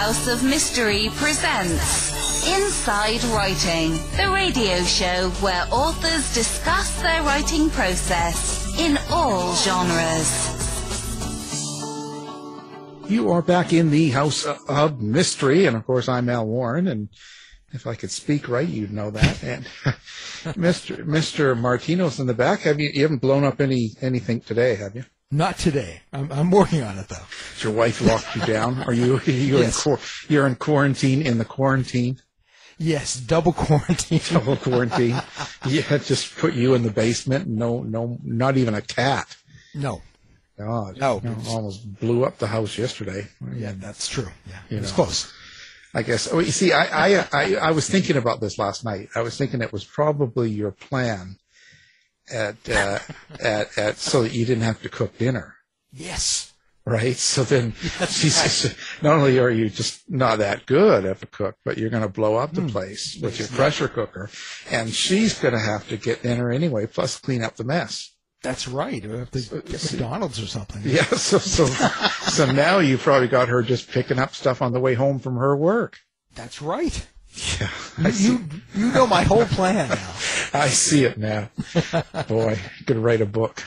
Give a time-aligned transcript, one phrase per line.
[0.00, 8.74] House of Mystery presents Inside Writing, the radio show where authors discuss their writing process
[8.78, 10.56] in all genres.
[13.10, 17.10] You are back in the House of Mystery, and of course, I'm Al Warren, and
[17.72, 19.44] if I could speak right, you'd know that.
[19.44, 19.66] And
[20.56, 21.04] Mr.
[21.04, 21.54] Mr.
[21.54, 22.60] Martino's in the back.
[22.60, 25.04] Have you, you haven't blown up any anything today, have you?
[25.30, 26.00] Not today.
[26.12, 27.14] I'm, I'm working on it though.
[27.54, 28.82] Has your wife locked you down?
[28.82, 29.86] Are you you're Yes.
[29.86, 29.96] in
[30.28, 32.20] you're in quarantine in the quarantine?
[32.78, 34.20] Yes, double quarantine.
[34.32, 35.20] Double quarantine.
[35.66, 37.46] yeah, just put you in the basement.
[37.46, 39.36] No, no, not even a cat.
[39.74, 40.00] No.
[40.58, 41.20] God, No.
[41.22, 43.26] you know, almost blew up the house yesterday.
[43.54, 44.28] Yeah, that's true.
[44.48, 44.94] Yeah, You it's know.
[45.04, 45.30] close.
[45.94, 46.32] I guess.
[46.32, 49.08] Oh, you see, I, I, I, I was thinking about this last night.
[49.14, 51.36] I was thinking it was probably your plan
[52.32, 52.98] at, uh,
[53.40, 55.54] at, at, so that you didn't have to cook dinner,
[55.92, 56.52] Yes.
[56.84, 57.16] right?
[57.16, 57.72] So then,
[58.08, 62.02] she's not only are you just not that good of a cook, but you're going
[62.02, 64.30] to blow up the place with your pressure cooker,
[64.70, 68.14] and she's going to have to get dinner anyway, plus clean up the mess.
[68.42, 69.04] That's right.
[69.04, 70.80] We have to get McDonald's or something.
[70.84, 71.04] Yeah.
[71.16, 74.94] So, so, so now you probably got her just picking up stuff on the way
[74.94, 75.98] home from her work.
[76.34, 77.06] That's right.
[77.34, 77.70] Yeah.
[78.10, 79.94] You, you know my whole plan now.
[80.52, 81.50] I see it now.
[82.28, 83.62] Boy, I could write a book.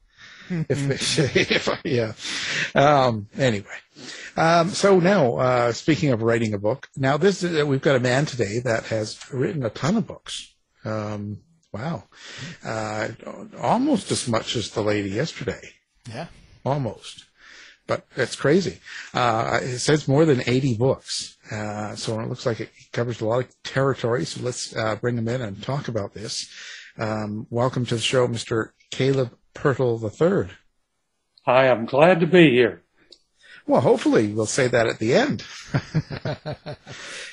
[0.50, 2.12] if, if I- yeah.
[2.74, 3.66] Um, anyway,
[4.36, 8.00] um, so now uh, speaking of writing a book, now this is, we've got a
[8.00, 10.54] man today that has written a ton of books.
[10.84, 11.38] Um,
[11.72, 12.04] wow,
[12.64, 13.08] uh,
[13.60, 15.70] almost as much as the lady yesterday.
[16.08, 16.26] Yeah.
[16.64, 17.24] Almost.
[17.88, 18.80] But it's crazy.
[19.14, 21.35] Uh, it says more than 80 books.
[21.50, 24.24] Uh, so it looks like it covers a lot of territory.
[24.24, 26.50] So let's uh, bring him in and talk about this.
[26.98, 28.70] Um, welcome to the show, Mr.
[28.90, 30.50] Caleb Pirtle III.
[31.44, 32.82] Hi, I am glad to be here.
[33.66, 35.44] Well, hopefully we'll say that at the end.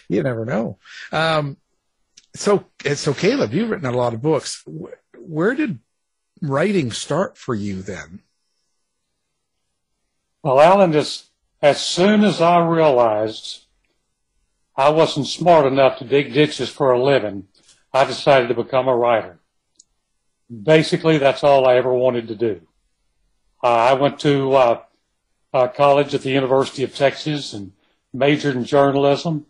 [0.09, 0.79] you never know.
[1.11, 1.57] Um,
[2.35, 4.63] so, so Caleb, you've written a lot of books.
[5.17, 5.79] Where did
[6.41, 8.21] writing start for you then?
[10.41, 11.29] Well, Alan, just
[11.61, 13.62] as soon as I realized
[14.75, 17.47] I wasn't smart enough to dig ditches for a living,
[17.93, 19.39] I decided to become a writer.
[20.49, 22.61] Basically, that's all I ever wanted to do.
[23.63, 24.81] Uh, I went to uh,
[25.53, 27.71] uh, college at the University of Texas and
[28.13, 29.45] majored in journalism,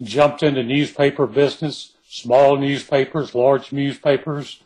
[0.00, 4.62] jumped into newspaper business, small newspapers, large newspapers,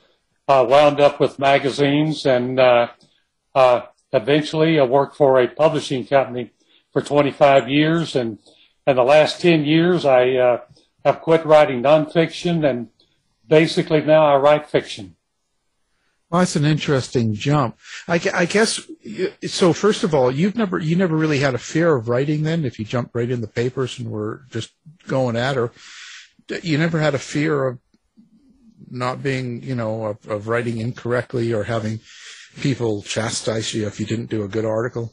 [0.47, 2.89] uh, wound up with magazines and uh,
[3.55, 6.51] uh, eventually I worked for a publishing company
[6.93, 8.39] for 25 years and
[8.87, 10.61] in the last 10 years I uh,
[11.05, 12.89] have quit writing nonfiction and
[13.47, 15.17] basically now I write fiction.
[16.31, 17.77] Well, that's an interesting jump.
[18.09, 18.81] I, I guess.
[19.47, 22.43] So, first of all, you've never you never really had a fear of writing.
[22.43, 24.71] Then, if you jumped right in the papers and were just
[25.07, 25.73] going at her,
[26.63, 27.79] you never had a fear of
[28.91, 32.01] not being, you know, of, of writing incorrectly or having
[32.63, 35.13] people chastise you if you didn't do a good article.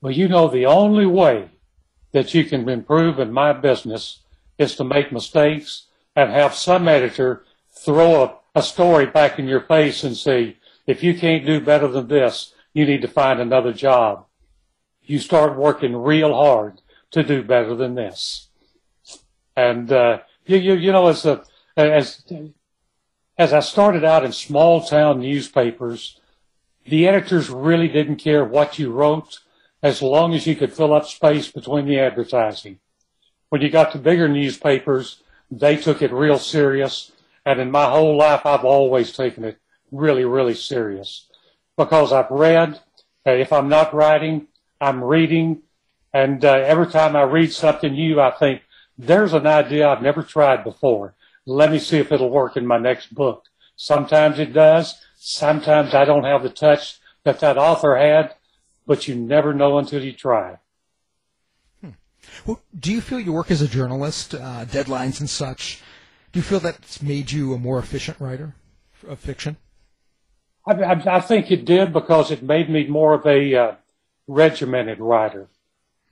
[0.00, 1.48] Well, you know, the only way
[2.12, 4.20] that you can improve in my business
[4.58, 9.60] is to make mistakes and have some editor throw a, a story back in your
[9.60, 10.56] face and say,
[10.86, 14.26] if you can't do better than this, you need to find another job.
[15.02, 16.80] You start working real hard
[17.12, 18.48] to do better than this.
[19.56, 21.44] And, uh, you, you, you know, as a,
[21.76, 22.24] as,
[23.38, 26.20] as I started out in small town newspapers,
[26.86, 29.38] the editors really didn't care what you wrote
[29.82, 32.78] as long as you could fill up space between the advertising.
[33.48, 37.12] When you got to bigger newspapers, they took it real serious.
[37.44, 39.58] And in my whole life, I've always taken it
[39.90, 41.26] really, really serious
[41.76, 42.80] because I've read.
[43.26, 44.46] Uh, if I'm not writing,
[44.80, 45.62] I'm reading.
[46.12, 48.62] And uh, every time I read something new, I think
[48.98, 51.14] there's an idea I've never tried before.
[51.46, 53.44] Let me see if it'll work in my next book.
[53.76, 55.00] Sometimes it does.
[55.16, 58.34] Sometimes I don't have the touch that that author had,
[58.90, 60.58] but you never know until you try.
[62.44, 65.80] Well, do you feel your work as a journalist, uh, deadlines and such,
[66.32, 68.56] do you feel that's made you a more efficient writer
[69.06, 69.58] of fiction?
[70.66, 73.74] I, I, I think it did because it made me more of a uh,
[74.26, 75.46] regimented writer.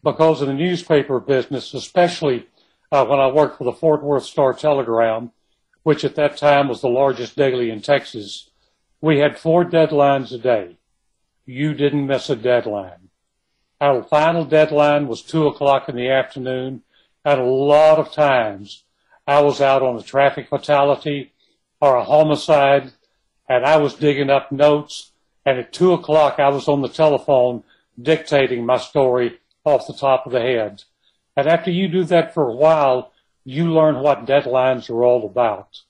[0.04, 2.46] Because in the newspaper business, especially
[2.92, 5.32] uh, when I worked for the Fort Worth Star Telegram,
[5.82, 8.50] which at that time was the largest daily in Texas,
[9.00, 10.77] we had four deadlines a day.
[11.50, 13.08] You didn't miss a deadline.
[13.80, 16.82] Our final deadline was two o'clock in the afternoon,
[17.24, 18.84] and a lot of times
[19.26, 21.32] I was out on a traffic fatality
[21.80, 22.92] or a homicide,
[23.48, 25.12] and I was digging up notes,
[25.46, 27.64] and at two o'clock I was on the telephone
[27.98, 30.82] dictating my story off the top of the head.
[31.34, 33.10] And after you do that for a while,
[33.42, 35.80] you learn what deadlines are all about.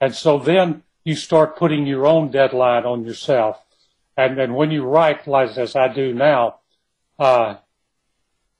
[0.00, 3.61] And so then you start putting your own deadline on yourself.
[4.16, 6.56] And then when you write, like as I do now,
[7.18, 7.56] uh,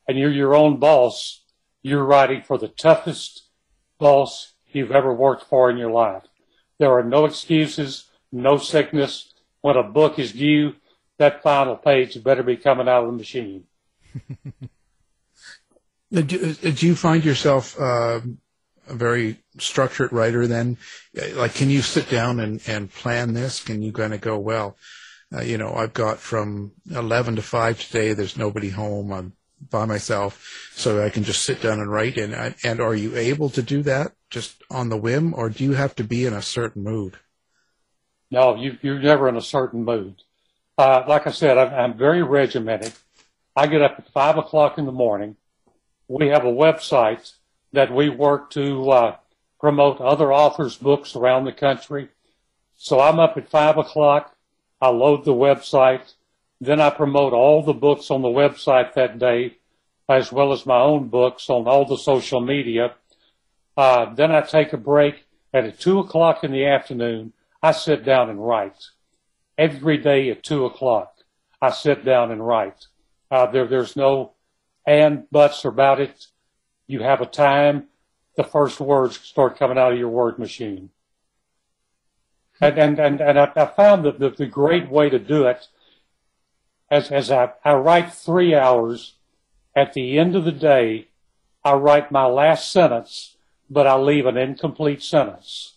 [0.09, 1.43] and you're your own boss,
[1.83, 3.49] you're writing for the toughest
[3.99, 6.23] boss you've ever worked for in your life.
[6.79, 9.35] There are no excuses, no sickness.
[9.61, 10.75] When a book is due,
[11.19, 13.65] that final page better be coming out of the machine.
[16.13, 18.21] do, do, you find yourself uh,
[18.89, 20.79] a very structured writer then?
[21.35, 23.63] Like, can you sit down and, and plan this?
[23.63, 24.77] Can you kind of go, well,
[25.35, 29.33] uh, you know, I've got from 11 to 5 today, there's nobody home, I'm
[29.71, 32.19] by myself, so I can just sit down and write.
[32.19, 35.75] And, and are you able to do that just on the whim, or do you
[35.75, 37.17] have to be in a certain mood?
[38.31, 40.23] No, you, you're never in a certain mood.
[40.77, 42.93] Uh, like I said, I'm, I'm very regimented.
[43.55, 45.37] I get up at 5 o'clock in the morning.
[46.09, 47.33] We have a website
[47.73, 49.17] that we work to uh,
[49.61, 52.09] promote other authors' books around the country.
[52.77, 54.32] So I'm up at 5 o'clock.
[54.83, 56.15] I load the website.
[56.61, 59.59] Then I promote all the books on the website that day,
[60.09, 62.95] as well as my own books on all the social media.
[63.77, 65.25] Uh, then I take a break.
[65.55, 67.33] At 2 o'clock in the afternoon,
[67.63, 68.89] I sit down and write.
[69.57, 71.15] Every day at 2 o'clock,
[71.61, 72.87] I sit down and write.
[73.31, 74.33] Uh, there, there's no
[74.87, 76.27] and buts about it.
[76.89, 77.87] You have a time,
[78.37, 80.91] the first words start coming out of your word machine.
[82.63, 85.67] And, and, and, and I, I found that the, the great way to do it,
[86.89, 89.15] as, as I, I write three hours,
[89.75, 91.09] at the end of the day,
[91.65, 93.37] I write my last sentence,
[93.69, 95.75] but I leave an incomplete sentence.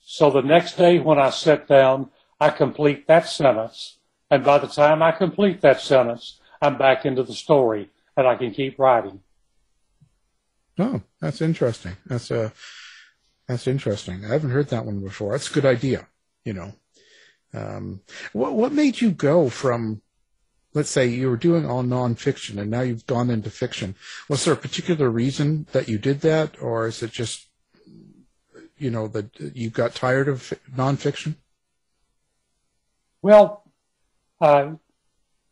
[0.00, 2.08] So the next day when I sit down,
[2.40, 3.98] I complete that sentence.
[4.30, 8.36] And by the time I complete that sentence, I'm back into the story and I
[8.36, 9.20] can keep writing.
[10.78, 11.98] Oh, that's interesting.
[12.06, 12.50] That's a, uh,
[13.48, 14.24] that's interesting.
[14.24, 15.32] I haven't heard that one before.
[15.32, 16.06] That's a good idea
[16.44, 16.72] you know.
[17.54, 18.00] Um,
[18.32, 20.00] what what made you go from,
[20.72, 23.94] let's say, you were doing all nonfiction and now you've gone into fiction?
[24.28, 27.48] Was there a particular reason that you did that, or is it just,
[28.78, 31.36] you know, that you got tired of nonfiction?
[33.20, 33.64] Well,
[34.40, 34.72] uh,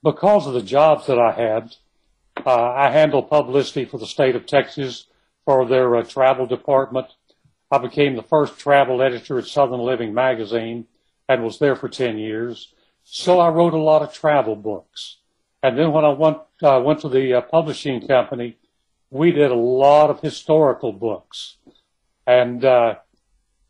[0.03, 1.77] because of the jobs that I had,
[2.45, 5.07] uh, I handled publicity for the state of Texas
[5.45, 7.09] for their uh, travel department.
[7.71, 10.87] I became the first travel editor at Southern Living magazine
[11.29, 12.75] and was there for 10 years.
[13.05, 15.19] So I wrote a lot of travel books.
[15.63, 18.57] And then when I went, uh, went to the uh, publishing company,
[19.11, 21.57] we did a lot of historical books.
[22.27, 22.97] And, uh,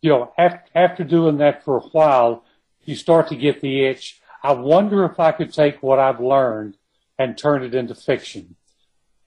[0.01, 2.45] you know, after, after doing that for a while,
[2.85, 4.21] you start to get the itch.
[4.43, 6.77] I wonder if I could take what I've learned
[7.19, 8.57] and turn it into fiction.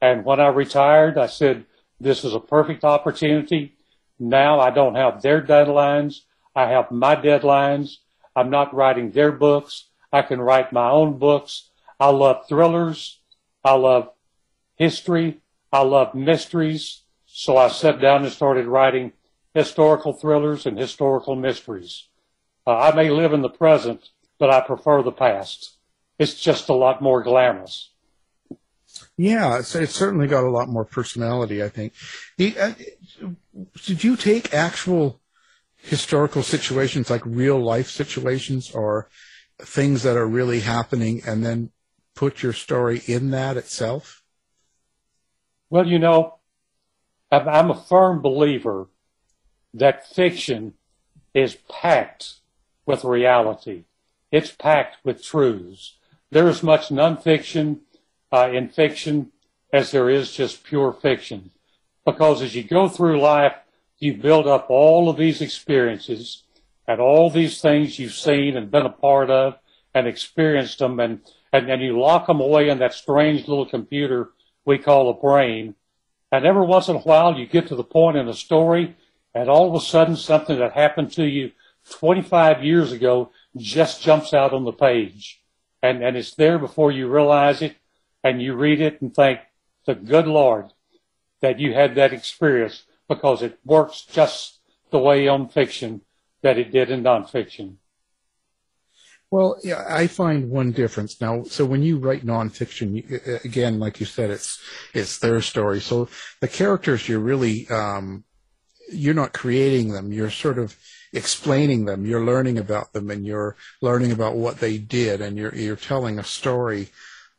[0.02, 1.66] And when I retired, I said,
[2.00, 3.73] this is a perfect opportunity
[4.20, 6.22] now I don't have their deadlines.
[6.56, 7.98] I have my deadlines.
[8.36, 9.86] I'm not writing their books.
[10.12, 11.70] I can write my own books.
[12.00, 13.20] I love thrillers.
[13.64, 14.10] I love
[14.76, 15.42] history.
[15.72, 17.02] I love mysteries.
[17.26, 19.14] So I sat down and started writing
[19.54, 22.08] historical thrillers and historical mysteries.
[22.66, 24.10] Uh, I may live in the present,
[24.40, 25.78] but I prefer the past.
[26.20, 27.90] It's just a lot more glamorous.
[29.18, 31.94] Yeah, it's, it's certainly got a lot more personality, I think.
[32.40, 32.74] Uh,
[33.86, 35.22] did you take actual
[35.78, 39.10] historical situations, like real life situations, or
[39.60, 41.70] things that are really happening, and then
[42.16, 44.24] put your story in that itself?
[45.70, 46.40] Well, you know,
[47.32, 48.88] I'm a firm believer
[49.74, 50.74] that fiction
[51.34, 52.36] is packed
[52.86, 53.86] with reality.
[54.32, 55.98] It's packed with truths.
[56.32, 57.80] There is much nonfiction
[58.34, 59.32] uh, in fiction
[59.72, 61.52] as there is just pure fiction
[62.06, 63.54] because as you go through life,
[64.00, 66.44] you build up all of these experiences
[66.88, 69.58] and all these things you've seen and been a part of
[69.94, 71.22] and experienced them and,
[71.54, 74.32] and, and you lock them away in that strange little computer
[74.66, 75.76] we call a brain.
[76.32, 78.96] And every once in a while you get to the point in a story
[79.34, 81.52] and all of a sudden something that happened to you
[81.90, 85.42] 25 years ago just jumps out on the page.
[85.82, 87.76] And, and it's there before you realize it
[88.24, 89.40] and you read it and think,
[89.86, 90.68] the good Lord,
[91.42, 94.60] that you had that experience because it works just
[94.92, 96.02] the way on fiction
[96.42, 97.76] that it did in nonfiction.
[99.30, 101.44] Well, yeah, I find one difference now.
[101.44, 104.62] So when you write nonfiction, you, again, like you said, it's
[104.94, 105.82] it's their story.
[105.82, 106.08] So
[106.40, 108.26] the characters, you're really um,
[108.92, 110.14] you're not creating them.
[110.14, 110.78] You're sort of
[111.14, 112.06] explaining them.
[112.06, 116.20] You're learning about them, and you're learning about what they did, and you're you're telling
[116.20, 116.90] a story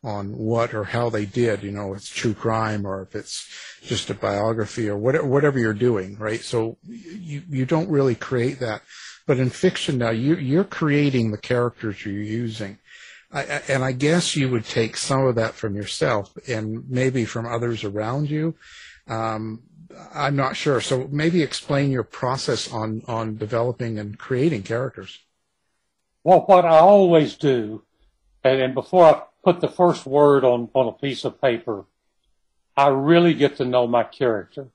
[0.04, 1.62] on what or how they did.
[1.62, 3.48] You know, it's true crime or if it's
[3.82, 6.40] just a biography or whatever, whatever you're doing, right?
[6.40, 8.82] So you you don't really create that,
[9.26, 12.78] but in fiction now you you're creating the characters you're using.
[13.32, 17.46] I, and I guess you would take some of that from yourself and maybe from
[17.46, 18.54] others around you.
[19.08, 19.64] Um,
[20.14, 20.80] I'm not sure.
[20.80, 25.18] So maybe explain your process on, on developing and creating characters.
[26.22, 27.82] Well, what I always do,
[28.42, 31.84] and, and before I put the first word on, on a piece of paper,
[32.76, 34.68] I really get to know my character.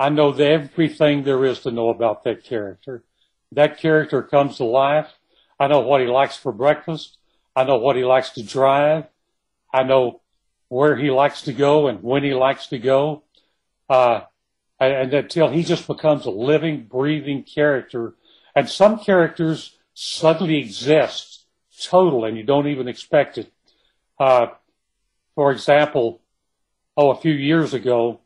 [0.00, 3.04] I know everything there is to know about that character.
[3.52, 5.08] That character comes to life.
[5.60, 7.18] I know what he likes for breakfast.
[7.54, 9.06] I know what he likes to drive.
[9.72, 10.20] I know
[10.68, 13.24] where he likes to go and when he likes to go.
[13.88, 14.22] Uh,
[14.80, 18.14] and until he just becomes a living, breathing character.
[18.54, 21.44] And some characters suddenly exist
[21.82, 23.52] total and you don't even expect it.
[24.18, 24.46] Uh,
[25.34, 26.20] for example,
[26.96, 28.20] oh, a few years ago,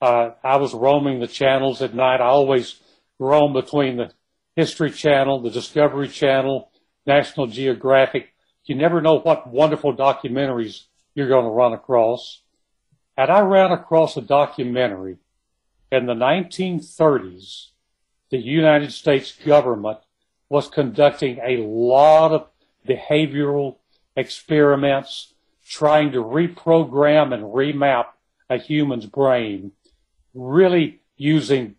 [0.00, 2.20] uh, I was roaming the channels at night.
[2.20, 2.80] I always
[3.18, 4.12] roam between the
[4.54, 6.70] History Channel, the Discovery Channel,
[7.06, 8.28] National Geographic.
[8.64, 12.42] You never know what wonderful documentaries you're going to run across.
[13.16, 15.18] And I ran across a documentary
[15.90, 17.70] in the 1930s,
[18.30, 19.98] the United States government
[20.48, 22.48] was conducting a lot of
[22.86, 23.76] behavioral
[24.16, 25.34] experiments,
[25.68, 28.06] trying to reprogram and remap
[28.48, 29.72] a human's brain,
[30.34, 31.74] really using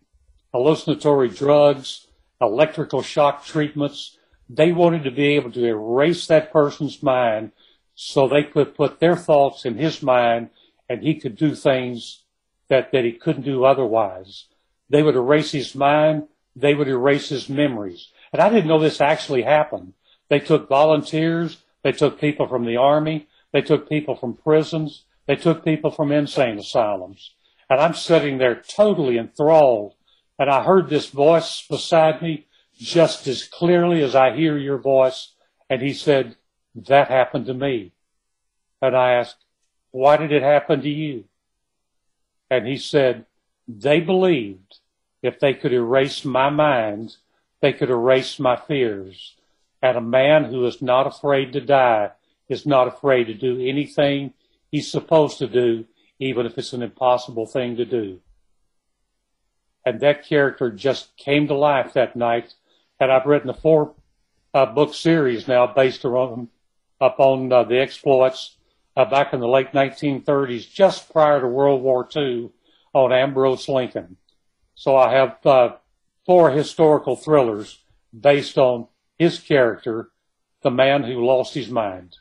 [0.52, 2.06] hallucinatory drugs,
[2.40, 4.16] electrical shock treatments.
[4.48, 7.52] They wanted to be able to erase that person's mind
[7.94, 10.50] so they could put their thoughts in his mind
[10.88, 12.22] and he could do things
[12.68, 14.46] that, that he couldn't do otherwise.
[14.88, 16.28] They would erase his mind.
[16.56, 18.08] They would erase his memories.
[18.32, 19.94] And I didn't know this actually happened.
[20.28, 21.58] They took volunteers.
[21.82, 23.28] They took people from the army.
[23.52, 25.04] They took people from prisons.
[25.26, 27.32] They took people from insane asylums.
[27.70, 29.94] And I'm sitting there totally enthralled.
[30.38, 32.46] And I heard this voice beside me
[32.78, 35.32] just as clearly as I hear your voice.
[35.68, 36.36] And he said,
[36.74, 37.92] that happened to me.
[38.80, 39.44] And I asked,
[39.90, 41.24] why did it happen to you?
[42.50, 43.26] And he said,
[43.66, 44.78] they believed
[45.22, 47.16] if they could erase my mind,
[47.60, 49.34] they could erase my fears.
[49.82, 52.10] And a man who is not afraid to die
[52.48, 54.32] is not afraid to do anything
[54.70, 55.84] he's supposed to do,
[56.18, 58.20] even if it's an impossible thing to do.
[59.84, 62.54] And that character just came to life that night.
[63.00, 63.94] And I've written a four
[64.52, 66.48] uh, book series now based around,
[67.00, 68.56] upon uh, the exploits
[68.96, 72.50] uh, back in the late 1930s, just prior to World War II,
[72.92, 74.16] on Ambrose Lincoln.
[74.74, 75.76] So I have uh,
[76.26, 77.78] four historical thrillers
[78.18, 78.88] based on
[79.18, 80.10] his character,
[80.62, 82.16] the man who lost his mind.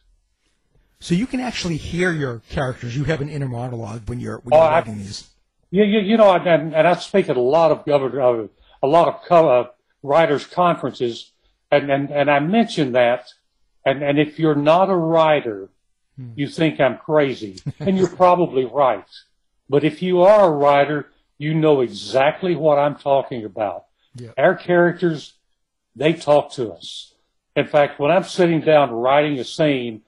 [0.99, 2.95] So you can actually hear your characters.
[2.95, 5.29] You have an inner monologue when you're, when you're oh, writing I, these.
[5.69, 8.47] Yeah, you, you know, and, and I speak at a lot of uh,
[8.83, 9.67] a lot of co- uh,
[10.01, 11.31] writers' conferences,
[11.71, 13.27] and, and, and I mention that.
[13.85, 15.69] And, and if you're not a writer,
[16.17, 16.31] Hmm.
[16.35, 17.59] you think I'm crazy.
[17.79, 19.05] and you're probably right.
[19.69, 23.85] But if you are a writer, you know exactly what I'm talking about.
[24.15, 24.31] Yeah.
[24.37, 25.33] Our characters,
[25.97, 27.13] they talk to us.
[27.55, 30.03] In fact, when I'm sitting down writing a scene,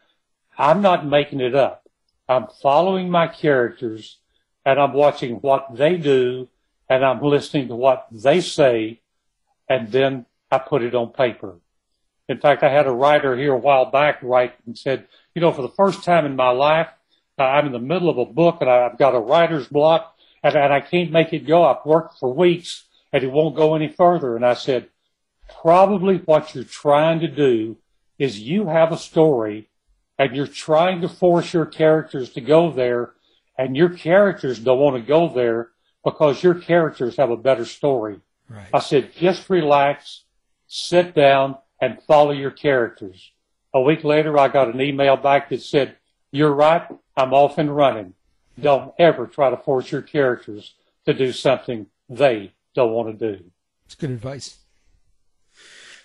[0.57, 1.87] I'm not making it up.
[2.27, 4.17] I'm following my characters
[4.65, 6.47] and I'm watching what they do
[6.89, 9.01] and I'm listening to what they say
[9.67, 11.55] and then I put it on paper.
[12.27, 15.51] In fact, I had a writer here a while back write and said, you know,
[15.51, 16.89] for the first time in my life,
[17.39, 20.55] uh, I'm in the middle of a book and I've got a writer's block and,
[20.55, 21.63] and I can't make it go.
[21.63, 24.35] I've worked for weeks and it won't go any further.
[24.35, 24.89] And I said,
[25.61, 27.77] probably what you're trying to do
[28.17, 29.69] is you have a story
[30.17, 33.13] and you're trying to force your characters to go there
[33.57, 35.69] and your characters don't want to go there
[36.03, 38.19] because your characters have a better story.
[38.49, 38.67] Right.
[38.73, 40.23] I said, just relax,
[40.67, 43.31] sit down and follow your characters.
[43.73, 45.97] A week later, I got an email back that said,
[46.31, 46.87] you're right.
[47.15, 48.13] I'm off and running.
[48.59, 50.73] Don't ever try to force your characters
[51.05, 53.43] to do something they don't want to do.
[53.85, 54.57] It's good advice.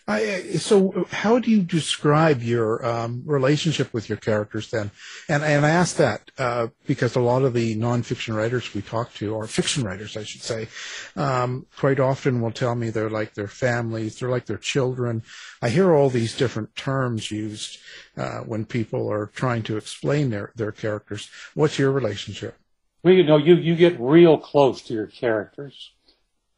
[0.07, 4.91] I, so, how do you describe your um, relationship with your characters then?
[5.31, 9.15] And and I ask that uh, because a lot of the nonfiction writers we talk
[9.15, 10.69] to, or fiction writers, I should say,
[11.17, 15.23] um, quite often will tell me they're like their families, they're like their children.
[15.63, 17.79] I hear all these different terms used
[18.19, 21.31] uh, when people are trying to explain their their characters.
[21.55, 22.57] What's your relationship?
[23.03, 25.93] Well, you know, you you get real close to your characters,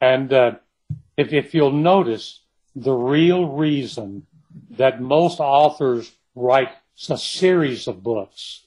[0.01, 0.57] and uh,
[1.17, 2.41] if if you'll notice
[2.77, 4.27] the real reason
[4.71, 6.71] that most authors write
[7.09, 8.63] a series of books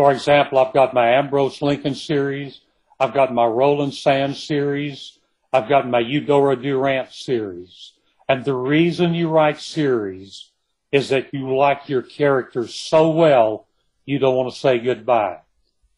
[0.00, 2.62] For example, I've got my Ambrose Lincoln series.
[2.98, 5.18] I've got my Roland Sands series.
[5.52, 7.92] I've got my Eudora Durant series.
[8.28, 10.50] And the reason you write series
[10.90, 13.66] is that you like your characters so well,
[14.06, 15.40] you don't want to say goodbye.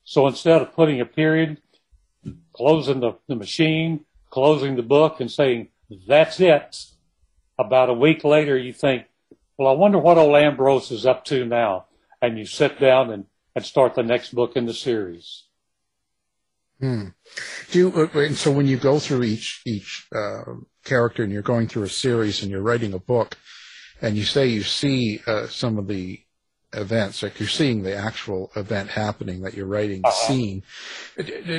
[0.05, 1.59] So instead of putting a period,
[2.53, 5.69] closing the, the machine, closing the book and saying,
[6.09, 6.87] that's it,
[7.65, 9.07] about a week later you think,
[9.57, 11.87] well, I wonder what old Ambrose is up to now.
[12.21, 15.45] And you sit down and, and start the next book in the series.
[16.81, 17.09] Hmm.
[17.71, 20.55] Do you, uh, and so when you go through each each uh,
[20.85, 23.37] character and you're going through a series and you're writing a book,
[24.01, 26.21] and you say you see uh, some of the
[26.73, 30.27] events, like you're seeing the actual event happening that you're writing the uh-huh.
[30.27, 30.63] scene,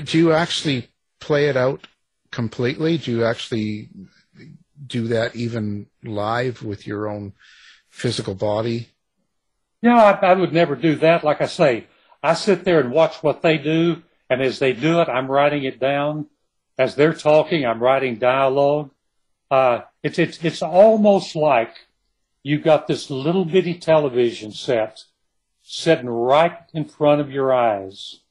[0.03, 0.89] do you actually
[1.21, 1.87] play it out
[2.31, 2.97] completely?
[2.97, 3.89] Do you actually
[4.85, 7.33] do that even live with your own
[7.89, 8.89] physical body?
[9.81, 11.23] Yeah, I, I would never do that.
[11.23, 11.87] Like I say,
[12.21, 15.63] I sit there and watch what they do, and as they do it, I'm writing
[15.63, 16.27] it down.
[16.77, 18.91] As they're talking, I'm writing dialogue.
[19.51, 21.75] Uh, it's it's it's almost like
[22.41, 25.03] you've got this little bitty television set
[25.61, 28.21] sitting right in front of your eyes,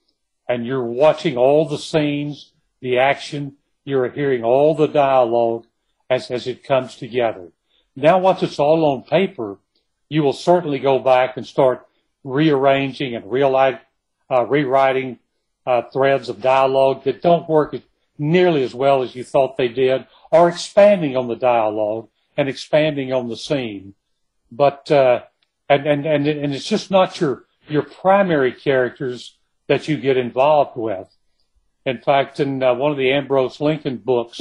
[0.49, 3.56] and you're watching all the scenes, the action.
[3.85, 5.66] You're hearing all the dialogue
[6.14, 7.52] as as it comes together.
[7.95, 9.59] Now, once it's all on paper,
[10.09, 11.87] you will certainly go back and start
[12.25, 15.19] rearranging and uh, rewriting
[15.66, 17.75] uh, threads of dialogue that don't work
[18.19, 23.12] nearly as well as you thought they did, or expanding on the dialogue and expanding
[23.12, 23.95] on the scene.
[24.50, 25.23] But uh,
[25.69, 30.76] and and and and it's just not your your primary characters that you get involved
[30.76, 31.09] with.
[31.85, 34.40] In fact, in uh, one of the Ambrose Lincoln books,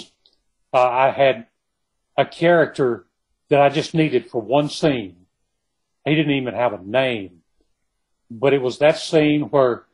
[0.74, 1.48] uh, I had
[2.22, 3.08] a character
[3.50, 5.26] that I just needed for one scene.
[6.06, 7.42] He didn't even have a name,
[8.30, 9.86] but it was that scene where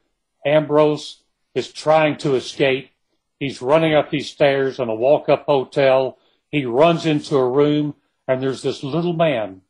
[0.46, 1.24] Ambrose
[1.56, 2.92] is trying to escape.
[3.40, 6.18] He's running up these stairs in a walk up hotel.
[6.52, 7.96] He runs into a room
[8.28, 9.62] and there's this little man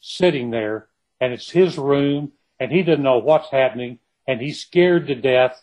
[0.00, 0.88] sitting there
[1.20, 5.60] and it's his room and he doesn't know what's happening and he's scared to death.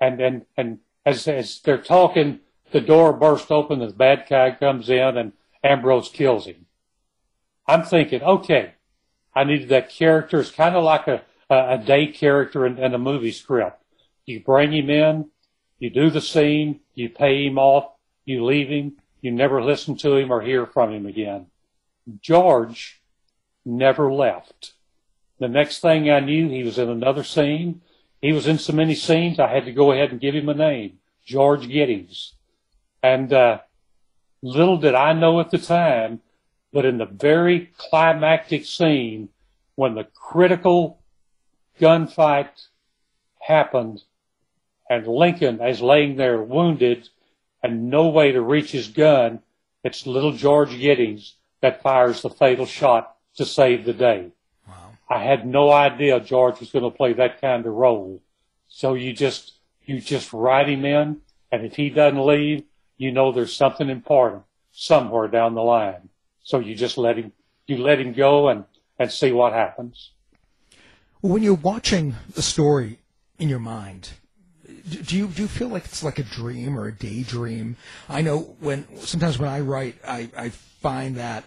[0.00, 4.88] And, and, and as, as they're talking, the door bursts open, the bad guy comes
[4.88, 6.66] in and Ambrose kills him.
[7.66, 8.74] I'm thinking, okay,
[9.34, 10.40] I needed that character.
[10.40, 13.82] It's kind of like a, a, day character in, in a movie script.
[14.26, 15.30] You bring him in,
[15.78, 17.92] you do the scene, you pay him off,
[18.24, 21.46] you leave him, you never listen to him or hear from him again.
[22.20, 23.02] George
[23.64, 24.72] never left.
[25.38, 27.82] The next thing I knew, he was in another scene.
[28.20, 30.54] He was in so many scenes, I had to go ahead and give him a
[30.54, 32.34] name, George Giddings.
[33.02, 33.60] And uh,
[34.42, 36.20] little did I know at the time
[36.72, 39.28] but in the very climactic scene,
[39.74, 41.00] when the critical
[41.80, 42.68] gunfight
[43.40, 44.02] happened
[44.88, 47.08] and Lincoln is laying there wounded
[47.62, 49.40] and no way to reach his gun,
[49.82, 54.30] it's little George Giddings that fires the fatal shot to save the day.
[54.66, 54.92] Wow.
[55.08, 58.22] I had no idea George was going to play that kind of role.
[58.68, 62.64] So you just, you just write him in and if he doesn't leave,
[63.00, 66.10] you know there's something important somewhere down the line.
[66.42, 67.32] So you just let him,
[67.66, 68.66] you let him go and,
[68.98, 70.10] and see what happens.
[71.22, 72.98] When you're watching the story
[73.38, 74.10] in your mind,
[75.06, 77.76] do you do you feel like it's like a dream or a daydream?
[78.06, 81.44] I know when sometimes when I write, I, I find that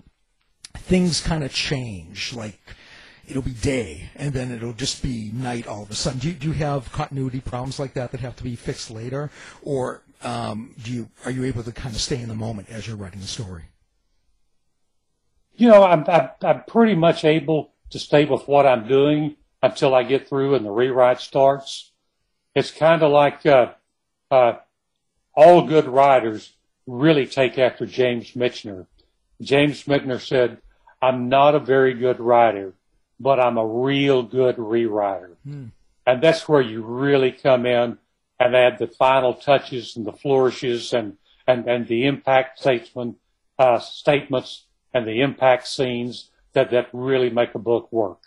[0.78, 2.34] things kind of change.
[2.34, 2.60] Like
[3.28, 6.20] it'll be day and then it'll just be night all of a sudden.
[6.20, 9.30] Do you, do you have continuity problems like that that have to be fixed later,
[9.62, 12.88] or um, do you are you able to kind of stay in the moment as
[12.88, 13.64] you're writing the story?
[15.56, 19.94] you know, I'm, I'm, I'm pretty much able to stay with what I'm doing until
[19.94, 21.92] I get through and the rewrite starts.
[22.56, 23.74] It's kind of like, uh,
[24.32, 24.54] uh,
[25.36, 26.54] all good writers
[26.86, 28.88] really take after James Michener.
[29.42, 30.60] James Michener said,
[31.02, 32.74] I'm not a very good writer,
[33.20, 35.36] but I'm a real good rewriter.
[35.44, 35.68] Hmm.
[36.06, 37.98] And that's where you really come in
[38.40, 41.18] and add the final touches and the flourishes and,
[41.48, 42.66] and, and the impact
[43.60, 48.20] uh, statements and the impact scenes that, that really make a book work.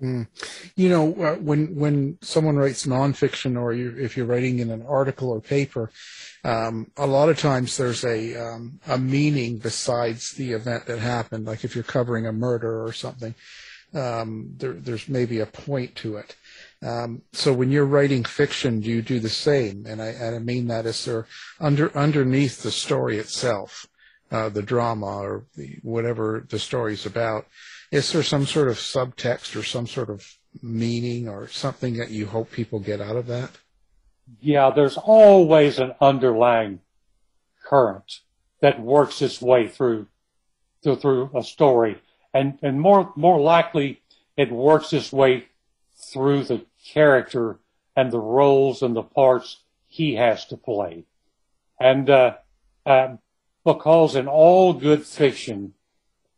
[0.00, 0.26] Mm.
[0.74, 4.84] You know, uh, when when someone writes nonfiction, or you, if you're writing in an
[4.86, 5.90] article or paper,
[6.44, 11.46] um, a lot of times there's a um, a meaning besides the event that happened.
[11.46, 13.34] Like if you're covering a murder or something,
[13.94, 16.36] um, there, there's maybe a point to it.
[16.82, 19.86] Um, so when you're writing fiction, do you do the same?
[19.86, 21.26] And I, and I mean that is there
[21.58, 23.86] under underneath the story itself
[24.30, 27.46] uh, the drama or the, whatever the story's about.
[27.90, 30.26] Is there some sort of subtext or some sort of
[30.62, 33.50] meaning or something that you hope people get out of that?
[34.40, 36.80] Yeah, there's always an underlying
[37.64, 38.20] current
[38.60, 40.06] that works its way through
[40.82, 42.00] through, through a story,
[42.34, 44.02] and and more more likely
[44.36, 45.46] it works its way
[46.12, 47.58] through the character
[47.96, 51.04] and the roles and the parts he has to play,
[51.80, 52.34] and uh,
[52.84, 53.16] uh,
[53.64, 55.74] because in all good fiction,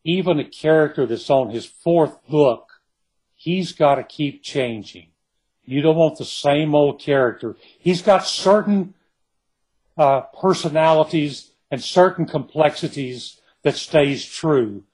[0.05, 2.81] even a character that's on his fourth book,
[3.35, 5.09] he's got to keep changing.
[5.65, 7.57] You don't want the same old character.
[7.79, 8.95] He's got certain
[9.99, 14.85] uh, personalities and certain complexities that stays true.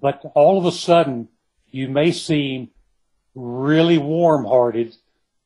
[0.00, 1.28] But all of a sudden,
[1.70, 2.70] you may seem
[3.36, 4.96] really warm-hearted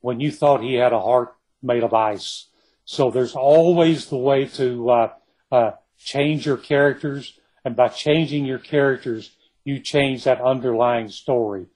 [0.00, 2.46] when you thought he had a heart made of ice.
[2.84, 5.12] So there's always the way to uh,
[5.52, 9.32] uh, change your characters, and by changing your characters,
[9.64, 11.66] you change that underlying story.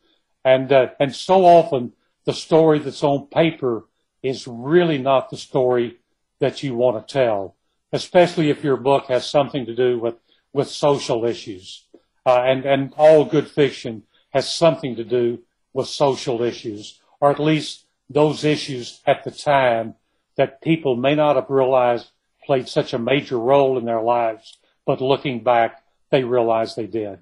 [0.44, 1.92] And uh, and so often,
[2.24, 3.87] the story that's on paper
[4.22, 5.98] is really not the story
[6.40, 7.57] that you want to tell,
[7.92, 10.16] especially if your book has something to do with,
[10.53, 11.85] with social issues.
[12.27, 15.38] Uh, and, and all good fiction has something to do
[15.75, 19.95] with social issues, or at least those issues at the time
[20.37, 22.11] that people may not have realized
[22.45, 27.19] played such a major role in their lives, but looking back, they realize they did.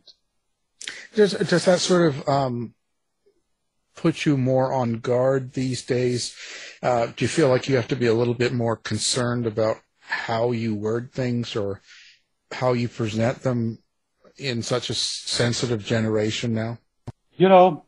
[1.14, 2.74] Does, does that sort of um,
[3.94, 6.34] put you more on guard these days?
[6.82, 9.76] Uh, do you feel like you have to be a little bit more concerned about
[10.00, 11.80] how you word things or
[12.50, 13.78] how you present them
[14.36, 16.78] in such a sensitive generation now?
[17.34, 17.84] You know,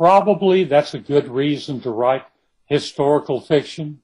[0.00, 2.24] probably that's a good reason to write
[2.64, 4.00] historical fiction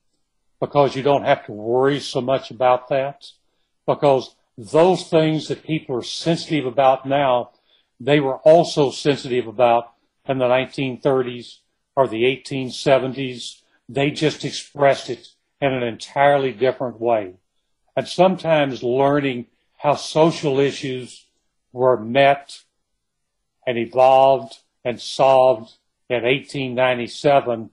[0.61, 3.25] because you don't have to worry so much about that
[3.87, 7.49] because those things that people are sensitive about now,
[7.99, 9.95] they were also sensitive about
[10.29, 11.61] in the 1930s
[11.97, 13.63] or the 1870s.
[13.89, 15.29] They just expressed it
[15.63, 17.37] in an entirely different way.
[17.97, 19.47] And sometimes learning
[19.79, 21.25] how social issues
[21.73, 22.61] were met
[23.67, 25.73] and evolved and solved
[26.09, 27.71] in 1897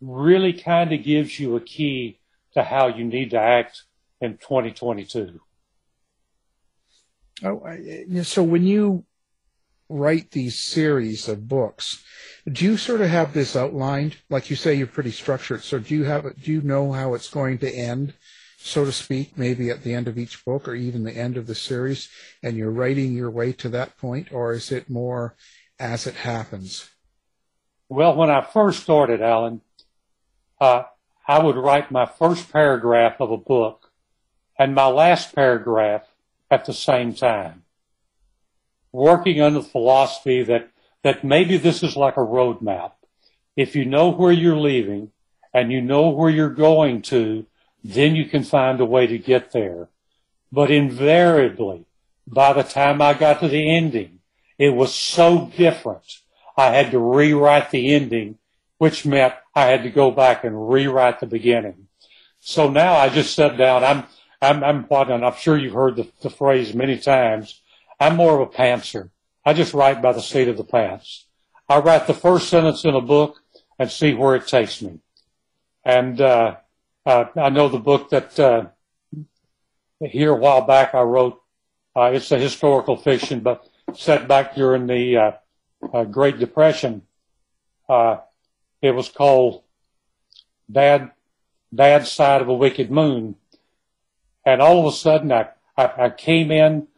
[0.00, 2.18] really kind of gives you a key
[2.54, 3.84] to how you need to act
[4.20, 5.40] in 2022.
[7.44, 9.04] Oh, so when you
[9.88, 12.02] write these series of books,
[12.50, 14.16] do you sort of have this outlined?
[14.30, 15.62] Like you say, you're pretty structured.
[15.62, 18.14] So do you have Do you know how it's going to end,
[18.56, 19.36] so to speak?
[19.36, 22.08] Maybe at the end of each book, or even the end of the series,
[22.42, 25.36] and you're writing your way to that point, or is it more
[25.78, 26.88] as it happens?
[27.88, 29.60] Well, when I first started, Alan,
[30.60, 30.84] uh,
[31.28, 33.90] I would write my first paragraph of a book
[34.58, 36.02] and my last paragraph
[36.50, 37.62] at the same time
[38.92, 40.70] working under the philosophy that,
[41.02, 42.92] that maybe this is like a roadmap.
[43.54, 45.12] If you know where you're leaving
[45.52, 47.46] and you know where you're going to,
[47.84, 49.88] then you can find a way to get there.
[50.50, 51.84] But invariably,
[52.26, 54.20] by the time I got to the ending,
[54.58, 56.22] it was so different.
[56.56, 58.38] I had to rewrite the ending,
[58.78, 61.88] which meant I had to go back and rewrite the beginning.
[62.40, 63.84] So now I just sit down.
[63.84, 64.04] I'm,
[64.40, 67.60] I'm, I'm what, and I'm sure you've heard the, the phrase many times.
[68.00, 69.10] I'm more of a pantser.
[69.44, 71.26] I just write by the seat of the pants.
[71.68, 73.42] I write the first sentence in a book
[73.78, 75.00] and see where it takes me.
[75.84, 76.56] And uh,
[77.04, 78.66] uh, I know the book that uh,
[80.00, 81.40] here a while back I wrote.
[81.94, 85.38] Uh, it's a historical fiction, but set back during the
[85.92, 87.02] uh, uh, Great Depression.
[87.88, 89.62] it was called
[90.68, 91.10] "Bad
[91.72, 93.36] Bad Side of a Wicked Moon,"
[94.44, 96.88] and all of a sudden I I, I came in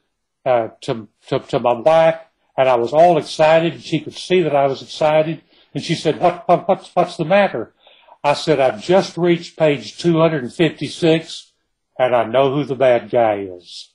[0.44, 2.20] uh, to, to, to my wife,
[2.57, 5.42] and I was all excited, and she could see that I was excited,
[5.74, 7.74] and she said, what, what, what's, what's the matter?
[8.22, 11.53] I said, I've just reached page 256,
[11.98, 13.92] and I know who the bad guy is.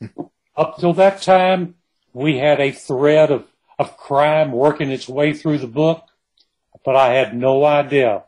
[0.56, 1.74] Up till that time,
[2.12, 3.46] we had a thread of,
[3.78, 6.04] of crime working its way through the book,
[6.84, 8.24] but I had no idea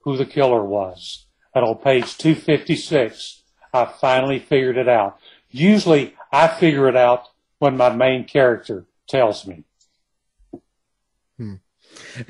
[0.00, 1.26] who the killer was.
[1.54, 5.18] And on page 256, I finally figured it out.
[5.50, 9.64] Usually I figure it out when my main character tells me.
[11.36, 11.54] Hmm.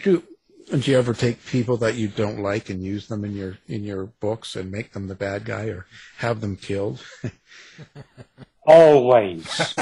[0.03, 0.23] Do,
[0.71, 3.85] do you ever take people that you don't like and use them in your in
[3.85, 5.87] your books and make them the bad guy or
[6.19, 7.03] have them killed?
[8.67, 9.47] Always.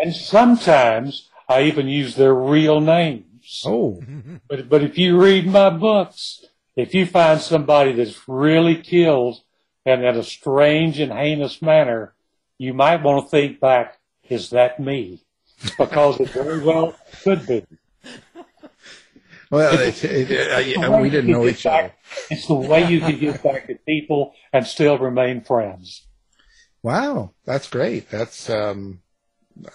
[0.00, 3.62] and sometimes I even use their real names.
[3.64, 4.02] Oh.
[4.48, 6.44] But but if you read my books,
[6.76, 9.40] if you find somebody that's really killed
[9.84, 12.14] and in a strange and heinous manner,
[12.58, 15.24] you might want to think back, is that me?
[15.78, 17.64] Because it very well could be.
[19.50, 21.92] Well, it, it, it, we didn't know each other.
[22.30, 26.06] It's the way you can get back at people and still remain friends.
[26.82, 28.10] Wow, that's great.
[28.10, 29.00] That's um,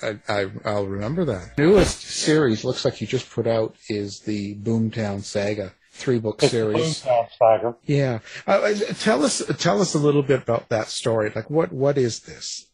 [0.01, 1.57] I, I will remember that.
[1.57, 6.51] Newest series looks like you just put out is the Boomtown Saga three book it's
[6.51, 7.01] series.
[7.01, 7.75] Boomtown Saga.
[7.85, 11.31] Yeah, uh, uh, tell us tell us a little bit about that story.
[11.33, 12.67] Like, what what is this?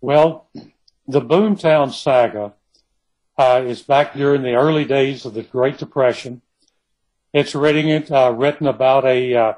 [0.00, 0.48] Well,
[1.06, 2.54] the Boomtown Saga
[3.38, 6.42] uh, is back during the early days of the Great Depression.
[7.32, 9.52] It's written, uh, written about a uh,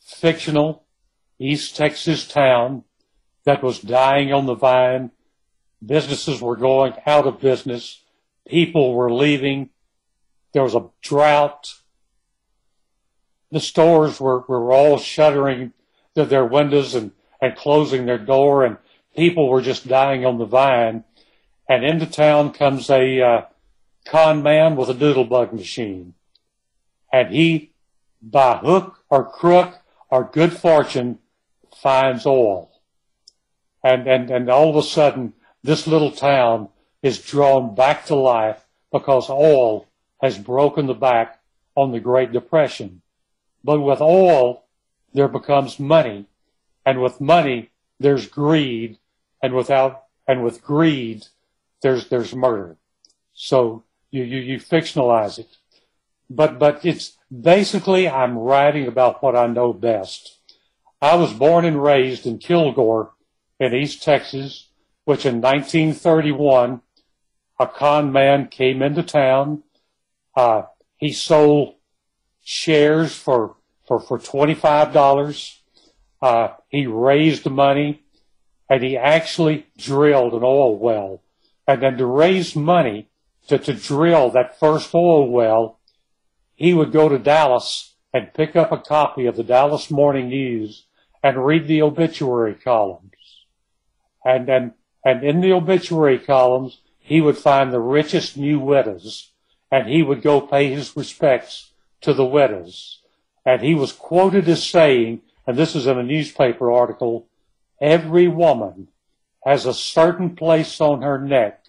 [0.00, 0.84] fictional
[1.38, 2.84] East Texas town
[3.46, 5.12] that was dying on the vine.
[5.84, 8.02] Businesses were going out of business.
[8.46, 9.70] People were leaving.
[10.52, 11.74] There was a drought.
[13.52, 15.72] The stores were, were all shuttering
[16.14, 18.78] their windows and, and closing their door and
[19.16, 21.04] people were just dying on the vine.
[21.68, 23.42] And into town comes a uh,
[24.04, 26.14] con man with a doodlebug machine.
[27.12, 27.72] And he,
[28.20, 29.78] by hook or crook
[30.10, 31.20] or good fortune,
[31.76, 32.72] finds oil.
[33.86, 36.70] And, and, and all of a sudden, this little town
[37.04, 39.86] is drawn back to life because oil
[40.20, 41.38] has broken the back
[41.76, 43.02] on the Great Depression.
[43.62, 44.64] But with oil,
[45.14, 46.26] there becomes money.
[46.84, 47.70] And with money,
[48.00, 48.98] there's greed.
[49.40, 51.28] And without, and with greed,
[51.80, 52.76] there's, there's murder.
[53.34, 55.58] So you, you, you fictionalize it.
[56.28, 60.38] But, but it's basically, I'm writing about what I know best.
[61.00, 63.12] I was born and raised in Kilgore
[63.58, 64.68] in East Texas,
[65.04, 66.80] which in 1931,
[67.58, 69.62] a con man came into town.
[70.36, 70.62] Uh,
[70.96, 71.74] he sold
[72.42, 75.58] shares for, for, for $25.
[76.20, 78.02] Uh, he raised money
[78.68, 81.22] and he actually drilled an oil well.
[81.66, 83.08] And then to raise money
[83.48, 85.80] to, to drill that first oil well,
[86.54, 90.86] he would go to Dallas and pick up a copy of the Dallas Morning News
[91.22, 93.15] and read the obituary columns.
[94.26, 94.72] And, and,
[95.04, 99.30] and in the obituary columns, he would find the richest new widows
[99.70, 103.00] and he would go pay his respects to the widows.
[103.44, 107.28] And he was quoted as saying, and this is in a newspaper article,
[107.80, 108.88] every woman
[109.44, 111.66] has a certain place on her neck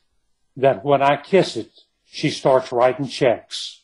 [0.56, 3.82] that when I kiss it, she starts writing checks.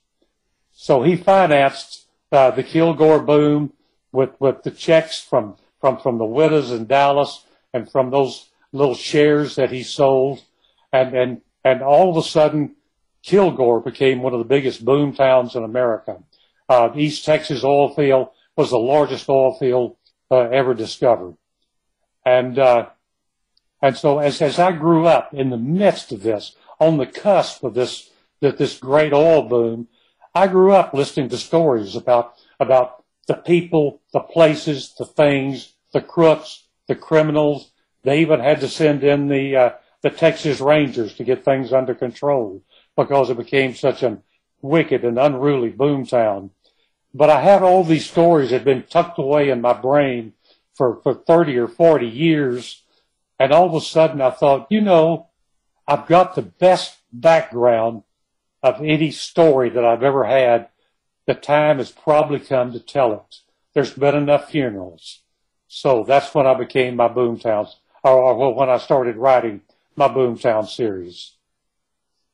[0.74, 3.74] So he financed uh, the Kilgore boom
[4.12, 8.96] with, with the checks from, from, from the widows in Dallas and from those little
[8.96, 10.44] shares that he sold.
[10.92, 12.76] And, and, and all of a sudden,
[13.24, 16.18] Kilgore became one of the biggest boom towns in America.
[16.68, 19.96] Uh, East Texas oil field was the largest oil field
[20.30, 21.36] uh, ever discovered.
[22.26, 22.90] And, uh,
[23.82, 27.64] and so as, as I grew up in the midst of this, on the cusp
[27.64, 28.10] of this,
[28.42, 29.88] that this great oil boom,
[30.36, 36.02] I grew up listening to stories about, about the people, the places, the things, the
[36.02, 37.72] crooks, the criminals.
[38.04, 39.70] They even had to send in the, uh,
[40.02, 42.62] the Texas Rangers to get things under control
[42.96, 44.20] because it became such a
[44.62, 46.52] wicked and unruly boomtown.
[47.14, 50.34] But I had all these stories that had been tucked away in my brain
[50.76, 52.82] for, for 30 or 40 years.
[53.40, 55.30] And all of a sudden I thought, you know,
[55.88, 58.04] I've got the best background
[58.62, 60.70] of any story that I've ever had.
[61.28, 63.36] The time has probably come to tell it.
[63.74, 65.22] There's been enough funerals.
[65.68, 67.68] So that's when I became my Boomtown,
[68.04, 69.62] or, or when I started writing
[69.96, 71.34] my Boomtown series.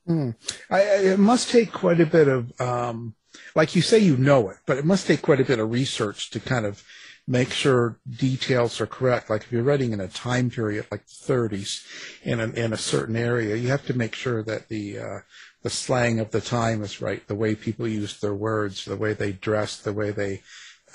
[0.07, 0.35] Mm.
[0.69, 3.15] I, it must take quite a bit of, um,
[3.55, 6.31] like you say, you know it, but it must take quite a bit of research
[6.31, 6.83] to kind of
[7.27, 9.29] make sure details are correct.
[9.29, 11.85] Like if you're writing in a time period like the 30s
[12.23, 15.19] in a, in a certain area, you have to make sure that the uh,
[15.61, 19.13] the slang of the time is right, the way people use their words, the way
[19.13, 20.41] they dress, the way they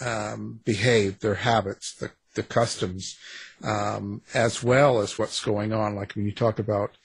[0.00, 3.18] um, behave, their habits, the the customs,
[3.62, 5.94] um, as well as what's going on.
[5.94, 6.96] Like when you talk about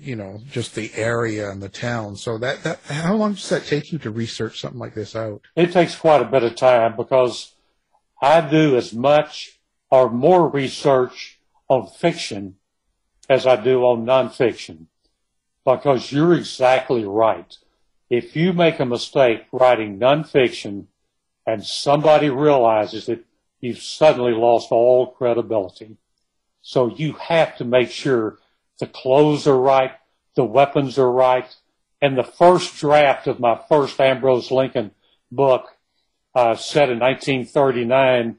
[0.00, 2.16] you know, just the area and the town.
[2.16, 5.42] So that, that, how long does that take you to research something like this out?
[5.56, 7.54] It takes quite a bit of time because
[8.20, 9.58] I do as much
[9.90, 12.56] or more research on fiction
[13.28, 14.86] as I do on nonfiction
[15.64, 17.56] because you're exactly right.
[18.10, 20.86] If you make a mistake writing nonfiction
[21.46, 23.24] and somebody realizes it,
[23.62, 25.96] you've suddenly lost all credibility.
[26.60, 28.38] So you have to make sure
[28.78, 29.92] the clothes are right,
[30.36, 31.48] the weapons are right.
[32.02, 34.90] And the first draft of my first Ambrose Lincoln
[35.30, 35.68] book
[36.34, 38.36] uh, set in 1939.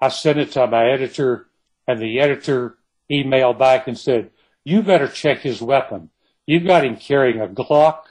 [0.00, 1.46] I sent it to my editor,
[1.86, 2.76] and the editor
[3.10, 4.30] emailed back and said,
[4.64, 6.10] "You better check his weapon.
[6.44, 8.02] You've got him carrying a Glock,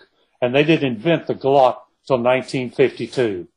[0.42, 3.48] and they didn't invent the Glock till 1952.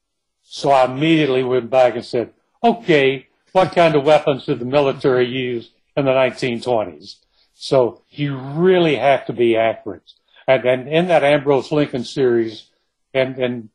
[0.42, 5.26] So I immediately went back and said, okay, what kind of weapons did the military
[5.26, 7.16] use in the 1920s?
[7.54, 10.12] So you really have to be accurate.
[10.46, 12.66] And, and in that Ambrose Lincoln series,
[13.12, 13.68] and, and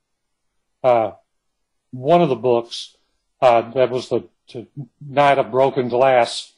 [0.84, 1.12] uh,
[1.92, 2.96] one of the books
[3.42, 4.28] uh, that was the
[5.02, 6.54] Night of Broken Glass,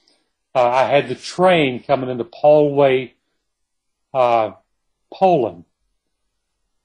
[0.53, 3.13] uh, I had the train coming into Polway,
[4.13, 4.51] uh,
[5.13, 5.65] Poland,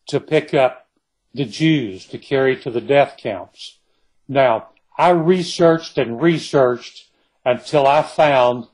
[0.09, 0.88] to pick up
[1.33, 3.79] the Jews to carry to the death camps.
[4.26, 4.69] Now,
[5.00, 7.08] I researched and researched
[7.46, 8.66] until I found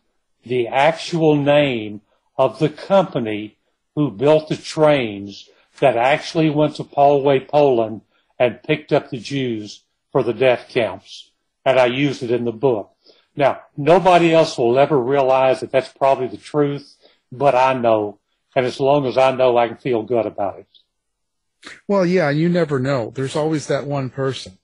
[0.45, 2.01] the actual name
[2.37, 3.59] of the company
[3.95, 8.01] who built the trains that actually went to Poland
[8.41, 11.31] and picked up the Jews for the death camps.
[11.65, 12.91] And I used it in the book.
[13.37, 16.97] Now, nobody else will ever realize that that's probably the truth,
[17.31, 18.19] but I know.
[18.57, 21.71] And as long as I know, I can feel good about it.
[21.87, 23.12] Well, yeah, you never know.
[23.15, 24.59] There's always that one person.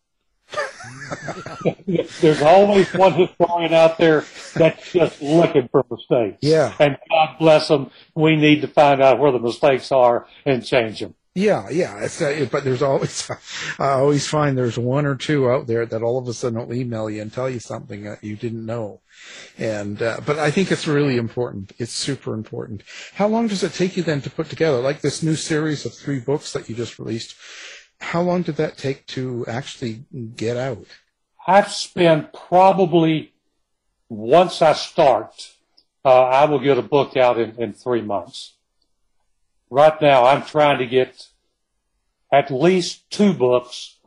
[2.20, 6.38] There's always one historian out there that's just looking for mistakes.
[6.40, 6.74] Yeah.
[6.78, 7.90] And God bless them.
[8.14, 11.14] We need to find out where the mistakes are and change them.
[11.34, 12.04] Yeah, yeah.
[12.04, 13.30] It's, uh, but there's always,
[13.78, 16.74] I always find there's one or two out there that all of a sudden will
[16.74, 19.00] email you and tell you something that you didn't know.
[19.56, 21.72] And, uh, but I think it's really important.
[21.78, 22.82] It's super important.
[23.14, 25.94] How long does it take you then to put together, like this new series of
[25.94, 27.34] three books that you just released?
[28.02, 30.04] How long did that take to actually
[30.36, 30.84] get out?
[31.46, 33.32] I've spent probably,
[34.08, 35.52] once I start,
[36.04, 38.54] uh, I will get a book out in, in three months
[39.72, 41.28] right now I'm trying to get
[42.30, 43.98] at least two books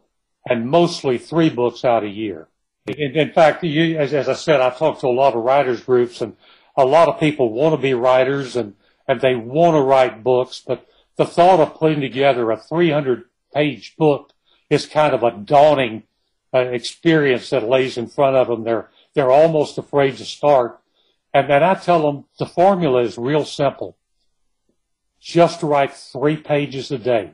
[0.48, 2.48] and mostly three books out a year.
[2.86, 5.82] In, in fact, you, as, as I said, I've talked to a lot of writers
[5.82, 6.36] groups and
[6.78, 8.76] a lot of people want to be writers and,
[9.08, 10.86] and they want to write books, but
[11.18, 13.24] the thought of putting together a 300
[13.56, 14.34] page book
[14.70, 16.04] is kind of a daunting
[16.54, 18.64] uh, experience that lays in front of them.
[18.64, 20.80] They're, they're almost afraid to start.
[21.34, 23.98] And then I tell them the formula is real simple
[25.26, 27.32] just write three pages a day.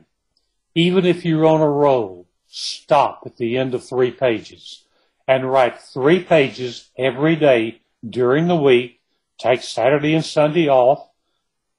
[0.74, 4.84] Even if you're on a roll, stop at the end of three pages
[5.28, 8.98] and write three pages every day during the week.
[9.36, 11.06] Take Saturday and Sunday off,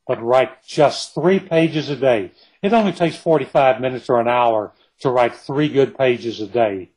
[0.05, 2.31] but write just three pages a day.
[2.63, 6.91] It only takes 45 minutes or an hour to write three good pages a day.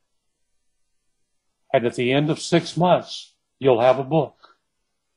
[1.73, 4.57] And at the end of six months, you'll have a book.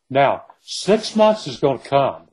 [0.10, 2.30] Now, six months is going to come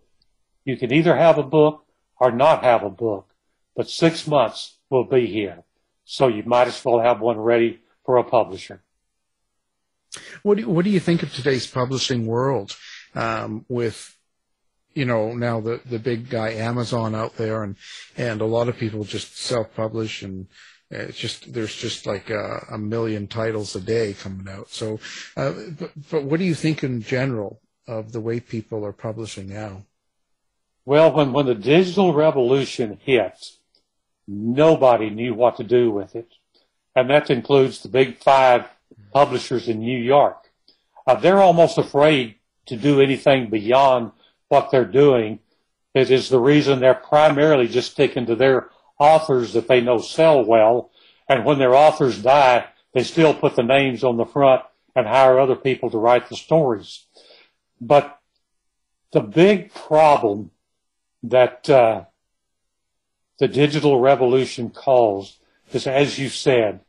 [0.67, 1.87] you can either have a book
[2.21, 3.29] or not have a book,
[3.75, 5.63] but six months will be here.
[6.05, 8.83] So you might as well have one ready for a publisher.
[10.43, 12.77] What do what do you think of today's publishing world
[13.15, 14.16] um, with
[14.97, 17.77] you know now the the big guy Amazon out there and
[18.17, 20.47] and a lot of people just self publish and
[20.91, 24.71] it's just there's just like a, a, million titles a day coming out.
[24.71, 25.01] So,
[25.37, 29.49] uh, but, but what do you think in general of the way people are publishing
[29.49, 29.85] now?
[30.85, 33.35] Well, when, when the digital revolution hit,
[34.29, 36.33] nobody knew what to do with it.
[36.95, 38.67] And that includes the big five
[39.13, 40.49] publishers in New York.
[41.05, 44.13] Uh, they're almost afraid to do anything beyond
[44.49, 45.41] what they're doing.
[45.95, 50.45] It is the reason they're primarily just sticking to their authors that they know sell
[50.45, 50.91] well.
[51.29, 54.63] And when their authors die, they still put the names on the front
[54.95, 57.07] and hire other people to write the stories.
[57.81, 58.19] But
[59.13, 60.51] the big problem
[61.23, 62.05] that uh,
[63.39, 65.39] the digital revolution calls
[65.73, 66.81] is, as you said,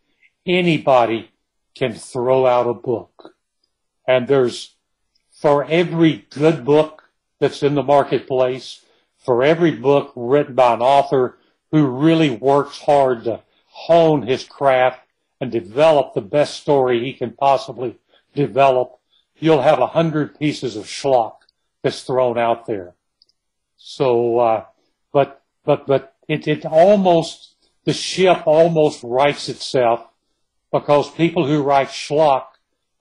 [0.46, 1.32] anybody
[1.76, 3.34] can throw out a book.
[4.08, 4.76] And there's,
[5.32, 7.04] for every good book
[7.40, 8.82] that's in the marketplace,
[9.18, 11.38] for every book written by an author
[11.72, 15.00] who really works hard to hone his craft
[15.40, 17.98] and develop the best story he can possibly
[18.34, 19.00] develop,
[19.38, 21.36] you'll have a hundred pieces of schlock
[21.84, 22.96] that's thrown out there.
[23.78, 24.66] So, uh,
[25.12, 27.56] but, but, but it, it almost,
[27.86, 30.08] the ship almost rights itself
[30.72, 32.46] because people who write schlock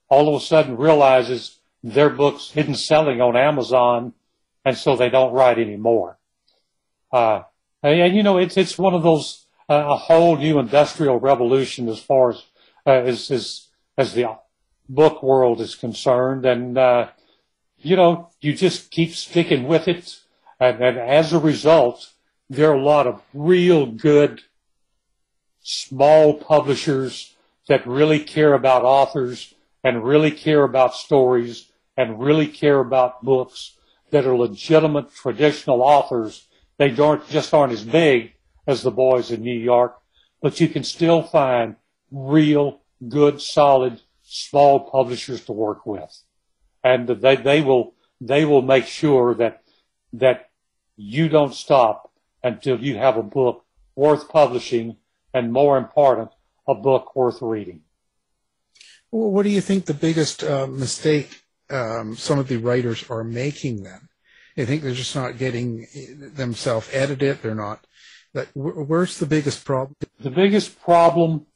[0.09, 4.13] all of a sudden realizes their books isn't selling on Amazon
[4.67, 6.19] and so they don't write anymore.
[7.13, 7.43] Uh,
[7.85, 11.89] and, and, you know, it's, it's one of those, uh, a whole new industrial revolution
[11.89, 12.43] as far as,
[12.85, 14.37] uh, as, as, as the
[14.89, 16.45] book world is concerned.
[16.45, 17.11] And, uh,
[17.79, 20.19] you know, you just keep sticking with it.
[20.59, 22.11] And, and as a result,
[22.51, 24.43] there are a lot of real good
[25.63, 27.37] small publishers
[27.69, 29.55] that really care about authors
[29.85, 33.76] and really care about stories and really care about books
[34.11, 36.47] that are legitimate traditional authors.
[36.79, 38.33] They don't just aren't as big,
[38.67, 39.97] as the boys in New York,
[40.43, 41.77] but you can still find
[42.11, 46.23] real, good, solid, small publishers to work with.
[46.83, 49.63] And they, they will, they will make sure that,
[50.13, 50.51] that
[50.97, 54.97] you don't stop until you have a book worth publishing
[55.33, 56.31] and more important,
[56.67, 57.83] a book worth reading.
[59.11, 63.83] What do you think the biggest uh, mistake um, some of the writers are making
[63.83, 64.09] them.
[64.57, 65.87] You think they're just not getting
[66.35, 67.43] themselves edited?
[67.43, 67.87] They're not.
[68.33, 69.97] Like, where's the biggest problem?
[70.21, 71.47] The biggest problem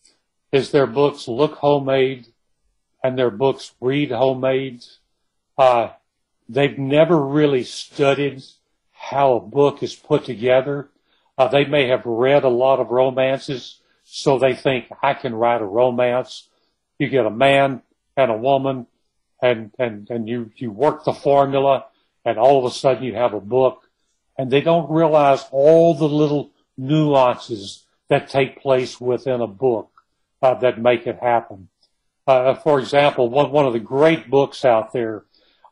[0.53, 2.27] is their books look homemade
[3.03, 4.85] and their books read homemade.
[5.57, 5.91] Uh,
[6.49, 8.43] they've never really studied
[8.93, 10.91] how a book is put together.
[11.39, 15.63] Uh, they may have read a lot of romances, so they think I can write
[15.63, 16.49] a romance.
[16.99, 17.83] You get a man
[18.17, 18.87] and a woman,
[19.43, 21.87] and and and you you work the formula,
[22.25, 23.89] and all of a sudden you have a book,
[24.37, 29.91] and they don't realize all the little nuances that take place within a book
[30.43, 31.69] uh, that make it happen.
[32.27, 35.25] Uh, for example, one, one of the great books out there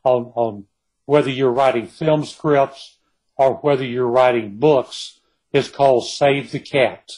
[0.05, 0.65] on, on
[1.07, 2.99] whether you're writing film scripts
[3.37, 5.21] or whether you're writing books
[5.53, 7.13] is called Save the Cat,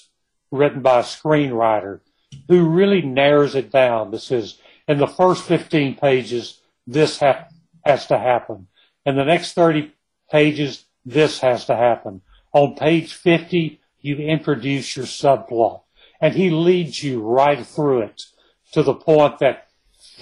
[0.50, 2.00] written by a screenwriter
[2.48, 4.10] who really narrows it down.
[4.10, 4.58] This is
[4.90, 7.46] in the first 15 pages, this ha-
[7.84, 8.66] has to happen.
[9.06, 9.92] In the next 30
[10.28, 12.22] pages, this has to happen.
[12.52, 15.82] On page 50, you introduce your subplot
[16.20, 18.22] and he leads you right through it
[18.72, 19.68] to the point that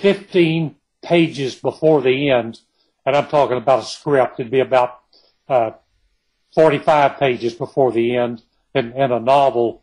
[0.03, 2.61] 15 pages before the end,
[3.07, 5.01] and I'm talking about a script, it'd be about
[5.49, 5.71] uh,
[6.55, 8.43] 45 pages before the end
[8.75, 9.83] in, in a novel,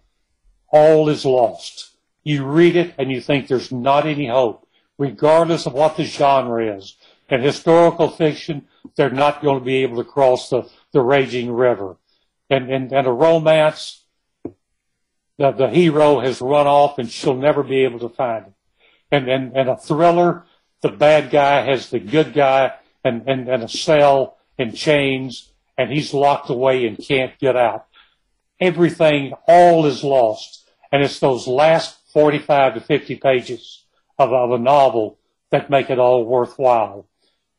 [0.71, 1.95] all is lost.
[2.23, 4.64] You read it and you think there's not any hope,
[4.97, 6.95] regardless of what the genre is.
[7.29, 11.97] In historical fiction, they're not going to be able to cross the, the raging river.
[12.49, 14.03] And, and, and a romance,
[15.37, 18.53] the, the hero has run off and she'll never be able to find him.
[19.11, 20.45] And, and, and a thriller,
[20.81, 22.73] the bad guy has the good guy
[23.03, 27.87] and, and, and a cell and chains and he's locked away and can't get out.
[28.61, 30.69] Everything, all is lost.
[30.91, 33.84] And it's those last 45 to 50 pages
[34.17, 35.17] of, of a novel
[35.51, 37.07] that make it all worthwhile.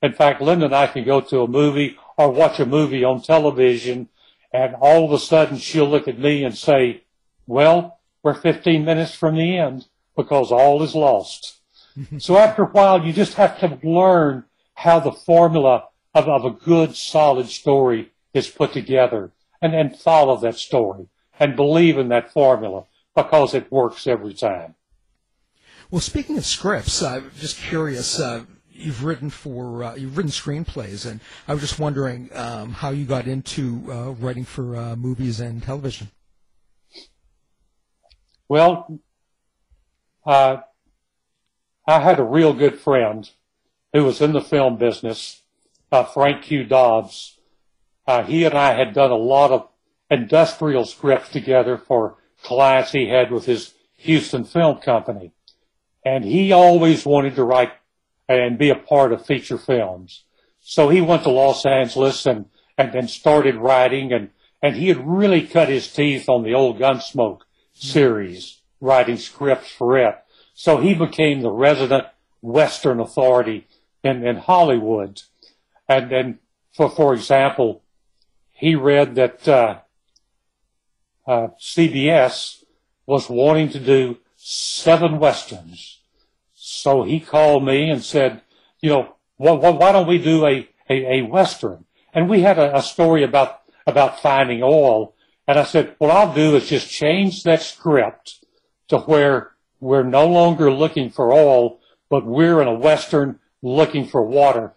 [0.03, 3.23] In fact, Linda and I can go to a movie or watch a movie on
[3.23, 4.09] television
[4.53, 7.03] and all of a sudden she'll look at me and say,
[7.47, 9.87] well, we're 15 minutes from the end
[10.17, 11.61] because all is lost.
[12.19, 14.45] so after a while, you just have to learn
[14.75, 15.85] how the formula
[16.15, 19.31] of, of a good, solid story is put together
[19.61, 22.85] and, and follow that story and believe in that formula
[23.15, 24.75] because it works every time.
[25.89, 28.19] Well, speaking of scripts, I'm just curious.
[28.19, 32.91] Uh, you've written for uh, you've written screenplays, and I was just wondering um, how
[32.91, 36.11] you got into uh, writing for uh, movies and television.
[38.49, 38.99] Well,
[40.27, 40.57] uh,
[41.87, 43.31] I had a real good friend
[43.93, 45.43] who was in the film business,
[45.93, 46.65] uh, Frank Q.
[46.65, 47.39] Dobbs.
[48.09, 49.69] Uh, he and I had done a lot of
[50.11, 55.33] industrial scripts together for clients he had with his Houston Film Company.
[56.07, 57.73] And he always wanted to write
[58.29, 60.23] and be a part of feature films.
[60.61, 62.45] So he went to Los Angeles and,
[62.79, 64.31] and, and started writing and,
[64.63, 67.41] and he had really cut his teeth on the old Gunsmoke
[67.73, 70.15] series, writing scripts for it.
[70.55, 72.07] So he became the resident
[72.41, 73.67] Western authority
[74.05, 75.23] in, in Hollywood.
[75.89, 76.39] And then,
[76.73, 77.83] for, for example,
[78.53, 79.79] he read that uh,
[81.27, 82.63] uh, CBS
[83.07, 84.19] was wanting to do
[84.49, 86.01] seven Westerns.
[86.55, 88.43] So he called me and said,
[88.81, 91.85] you know, why, why don't we do a, a, a Western?
[92.15, 95.17] And we had a, a story about, about finding oil
[95.49, 98.45] and I said, what I'll do is just change that script
[98.89, 104.23] to where we're no longer looking for oil, but we're in a Western looking for
[104.23, 104.75] water.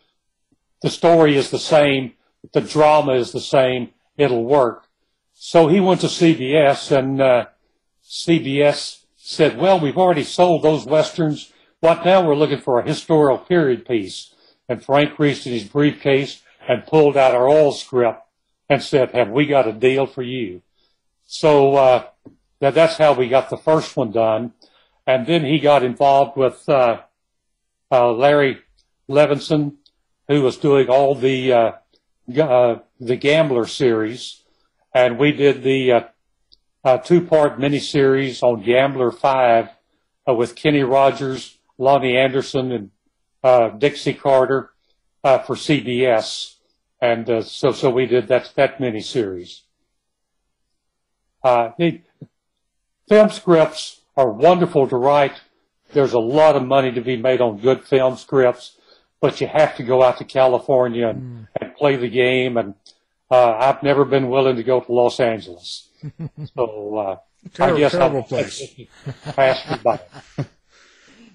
[0.82, 2.14] The story is the same.
[2.54, 3.92] The drama is the same.
[4.18, 4.86] It'll work.
[5.34, 7.46] So he went to CBS and, uh,
[8.04, 11.54] CBS said, well, we've already sold those Westerns.
[11.82, 12.26] What now?
[12.26, 14.34] We're looking for a historical period piece.
[14.68, 18.24] And Frank reached in his briefcase and pulled out our oil script
[18.70, 20.64] and said, have we got a deal for you?
[21.28, 22.06] So, uh,
[22.60, 24.54] that, that's how we got the first one done.
[25.06, 27.02] And then he got involved with, uh,
[27.92, 28.58] uh, Larry
[29.08, 29.76] Levinson,
[30.28, 31.72] who was doing all the, uh,
[32.36, 34.42] uh, the Gambler series.
[34.92, 36.02] And we did the, uh,
[36.84, 39.70] uh, two-part miniseries on Gambler 5
[40.28, 42.92] uh, with Kenny Rogers, Loni Anderson, and
[43.44, 44.72] uh, Dixie Carter
[45.24, 46.56] uh, for CBS
[47.02, 49.64] and uh, so so we did that that mini series.
[51.44, 51.70] Uh,
[53.08, 55.40] film scripts are wonderful to write.
[55.94, 58.78] There's a lot of money to be made on good film scripts,
[59.22, 61.48] but you have to go out to California and, mm.
[61.60, 62.58] and play the game.
[62.58, 62.76] And
[63.32, 65.89] uh, I've never been willing to go to Los Angeles.
[66.56, 67.18] So uh,
[67.54, 68.74] terrible, I guess terrible I'll place.
[69.24, 70.00] pass me by.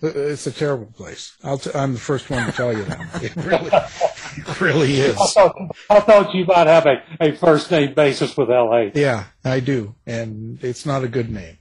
[0.02, 1.34] It's a terrible place.
[1.42, 3.00] i am the first one to tell you that.
[3.22, 5.16] It really, it really is.
[5.18, 5.56] I thought,
[5.88, 8.90] I thought you might have a, a first name basis with LA.
[8.94, 11.58] Yeah, I do, and it's not a good name.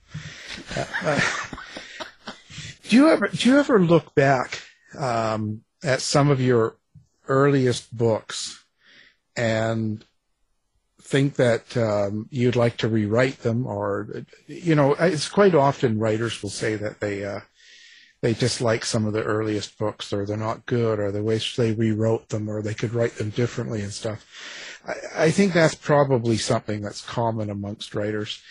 [0.76, 1.22] Uh, uh,
[2.90, 4.62] do you ever do you ever look back
[4.98, 6.76] um, at some of your
[7.28, 8.66] earliest books
[9.36, 10.04] and
[11.14, 16.42] think that um, you'd like to rewrite them, or you know, it's quite often writers
[16.42, 17.42] will say that they uh,
[18.22, 21.72] they dislike some of the earliest books or they're not good or they wish they
[21.72, 24.26] rewrote them or they could write them differently and stuff.
[24.88, 28.42] I, I think that's probably something that's common amongst writers.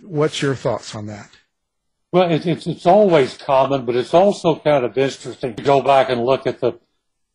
[0.00, 1.28] What's your thoughts on that?
[2.12, 6.08] Well, it, it's it's always common, but it's also kind of interesting to go back
[6.08, 6.72] and look at the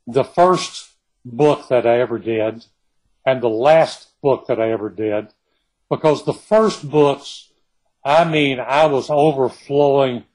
[0.07, 0.89] the first
[1.23, 2.65] book that I ever did
[3.25, 5.27] and the last book that I ever did,
[5.89, 7.51] because the first books,
[8.03, 10.25] I mean, I was overflowing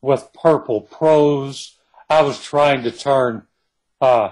[0.00, 1.76] with purple prose.
[2.10, 3.46] I was trying to turn
[4.00, 4.30] uh,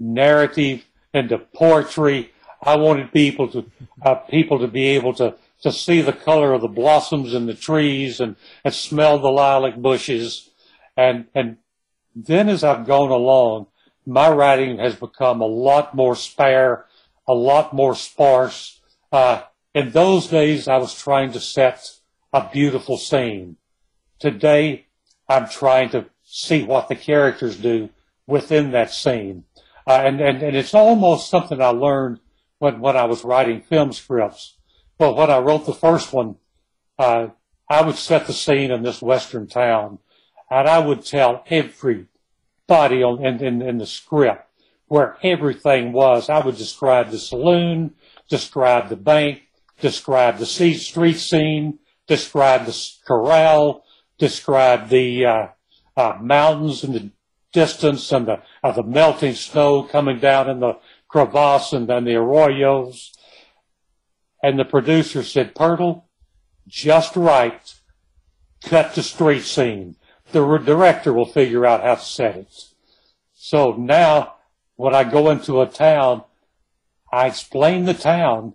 [0.00, 2.32] narrative into poetry.
[2.62, 3.70] I wanted people to
[4.02, 7.54] uh, people to be able to to see the color of the blossoms in the
[7.54, 10.50] trees and, and smell the lilac bushes.
[10.96, 11.58] And and
[12.14, 13.66] then as I've gone along,
[14.06, 16.86] my writing has become a lot more spare,
[17.26, 18.80] a lot more sparse.
[19.10, 19.42] Uh,
[19.74, 21.90] in those days, I was trying to set
[22.32, 23.56] a beautiful scene.
[24.18, 24.86] Today,
[25.28, 27.90] I'm trying to see what the characters do
[28.26, 29.44] within that scene.
[29.86, 32.20] Uh, and, and, and it's almost something I learned
[32.58, 34.56] when, when I was writing film scripts.
[34.98, 36.36] But when I wrote the first one,
[36.98, 37.28] uh,
[37.68, 39.98] I would set the scene in this western town
[40.50, 44.48] and I would tell everybody on, in, in, in the script
[44.86, 46.28] where everything was.
[46.28, 47.94] I would describe the saloon,
[48.28, 49.42] describe the bank,
[49.80, 53.84] describe the street scene, describe the corral,
[54.18, 55.46] describe the uh,
[55.96, 57.10] uh, mountains in the
[57.52, 60.74] distance and the, uh, the melting snow coming down in the
[61.08, 63.10] crevasse and then the arroyos.
[64.42, 66.02] And the producer said, Pirtle,
[66.66, 67.74] just write.
[68.62, 69.96] Cut the street scene.
[70.32, 72.52] The director will figure out how to set it.
[73.34, 74.33] So now
[74.76, 76.24] when I go into a town,
[77.12, 78.54] I explain the town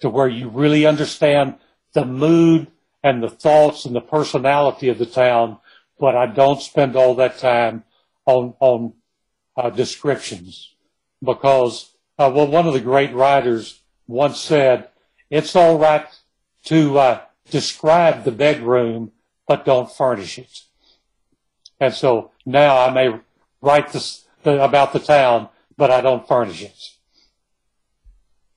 [0.00, 1.56] to where you really understand
[1.92, 2.68] the mood
[3.02, 5.58] and the thoughts and the personality of the town,
[5.98, 7.84] but I don't spend all that time
[8.26, 8.94] on on
[9.56, 10.74] uh, descriptions
[11.22, 14.88] because uh, well, one of the great writers once said,
[15.30, 16.06] "It's all right
[16.64, 19.12] to uh, describe the bedroom,
[19.46, 20.62] but don't furnish it."
[21.78, 23.18] And so now I may
[23.62, 25.48] write this about the town,
[25.80, 26.78] but I don't furnish it.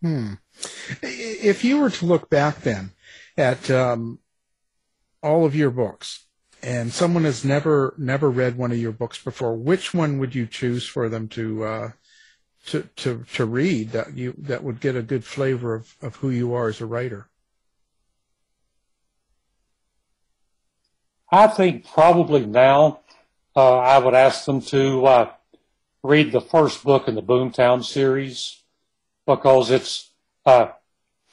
[0.02, 0.34] Hmm.
[1.02, 2.92] If you were to look back then
[3.38, 4.20] at um,
[5.24, 6.26] all of your books
[6.62, 10.46] and someone has never never read one of your books before, which one would you
[10.46, 11.92] choose for them to uh,
[12.66, 16.30] to to to read that you that would get a good flavor of, of who
[16.30, 17.30] you are as a writer?
[21.32, 23.00] I think probably now
[23.56, 25.32] uh, I would ask them to uh,
[26.04, 28.62] read the first book in the Boomtown series
[29.26, 30.12] because it's
[30.46, 30.68] uh,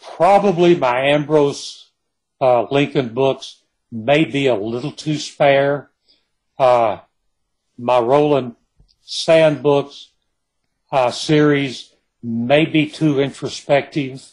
[0.00, 1.90] probably my Ambrose
[2.40, 5.90] uh, Lincoln books may be a little too spare.
[6.58, 6.98] Uh,
[7.76, 8.54] my Roland
[9.02, 10.10] Sand books
[10.92, 14.24] uh, series may be too introspective.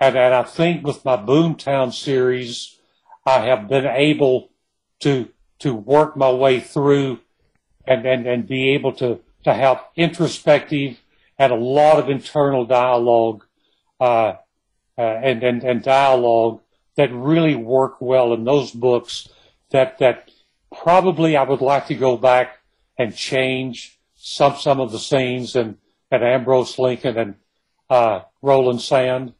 [0.00, 2.78] And, and I think with my Boomtown series,
[3.24, 4.50] I have been able
[5.00, 5.28] to
[5.60, 7.20] to work my way through
[7.86, 10.98] and, and, and be able to, to have introspective
[11.38, 13.44] and a lot of internal dialogue
[14.00, 14.34] uh,
[14.98, 16.60] uh, and, and, and dialogue
[16.96, 19.28] that really work well in those books
[19.70, 20.30] that that
[20.70, 22.58] probably I would like to go back
[22.98, 25.78] and change some some of the scenes and
[26.10, 27.34] and Ambrose Lincoln and
[27.88, 29.32] uh, Roland Sand,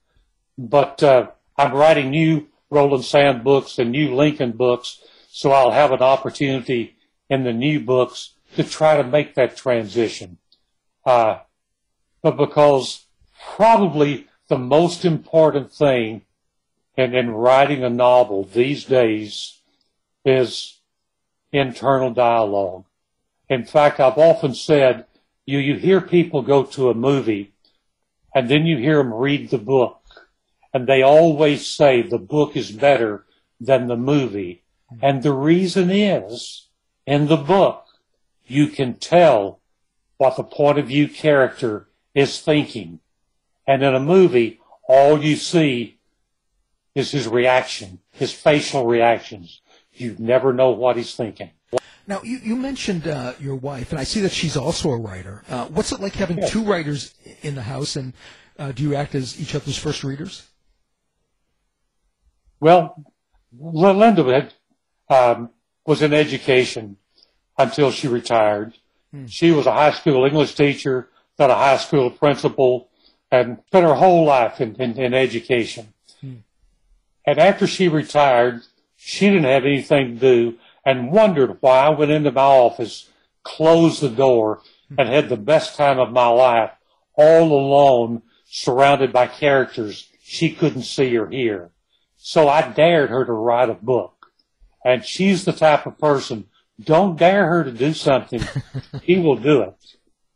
[0.56, 5.92] but uh, I'm writing new Roland Sand books and new Lincoln books, so I'll have
[5.92, 6.96] an opportunity
[7.28, 10.38] in the new books to try to make that transition.
[11.04, 11.38] Uh,
[12.22, 13.06] but because
[13.56, 16.22] probably the most important thing
[16.96, 19.60] and in writing a novel these days
[20.24, 20.80] is
[21.52, 22.84] internal dialogue.
[23.48, 25.06] In fact, I've often said
[25.46, 27.52] you, you hear people go to a movie
[28.34, 30.00] and then you hear them read the book
[30.72, 33.24] and they always say the book is better
[33.60, 34.62] than the movie.
[35.02, 36.68] And the reason is,
[37.06, 37.84] in the book,
[38.50, 39.60] you can tell
[40.18, 43.00] what the point of view character is thinking.
[43.66, 46.00] And in a movie, all you see
[46.94, 49.62] is his reaction, his facial reactions.
[49.92, 51.50] You never know what he's thinking.
[52.06, 55.44] Now, you, you mentioned uh, your wife, and I see that she's also a writer.
[55.48, 56.50] Uh, what's it like having Yes.
[56.50, 58.12] two writers in the house, and
[58.58, 60.48] uh, do you act as each other's first readers?
[62.58, 63.04] Well,
[63.56, 64.54] Linda had,
[65.08, 65.50] um,
[65.86, 66.96] was in education
[67.68, 68.74] until she retired.
[69.12, 69.26] Hmm.
[69.26, 72.88] She was a high school English teacher, then a high school principal,
[73.30, 75.92] and spent her whole life in, in, in education.
[76.20, 76.36] Hmm.
[77.26, 78.62] And after she retired,
[78.96, 83.08] she didn't have anything to do and wondered why I went into my office,
[83.42, 84.96] closed the door, hmm.
[84.98, 86.70] and had the best time of my life
[87.14, 91.70] all alone, surrounded by characters she couldn't see or hear.
[92.16, 94.26] So I dared her to write a book.
[94.84, 96.46] And she's the type of person,
[96.82, 98.42] don't dare her to do something.
[99.02, 99.74] he will do it.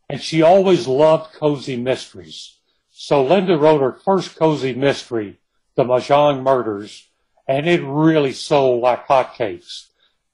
[0.09, 2.59] And she always loved cozy mysteries.
[2.91, 5.41] So Linda wrote her first cozy mystery,
[5.77, 7.09] The Mahjong Murders,
[7.49, 9.89] and it really sold like hotcakes.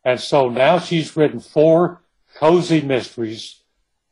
[0.04, 2.02] And so now she's written four
[2.38, 3.62] cozy mysteries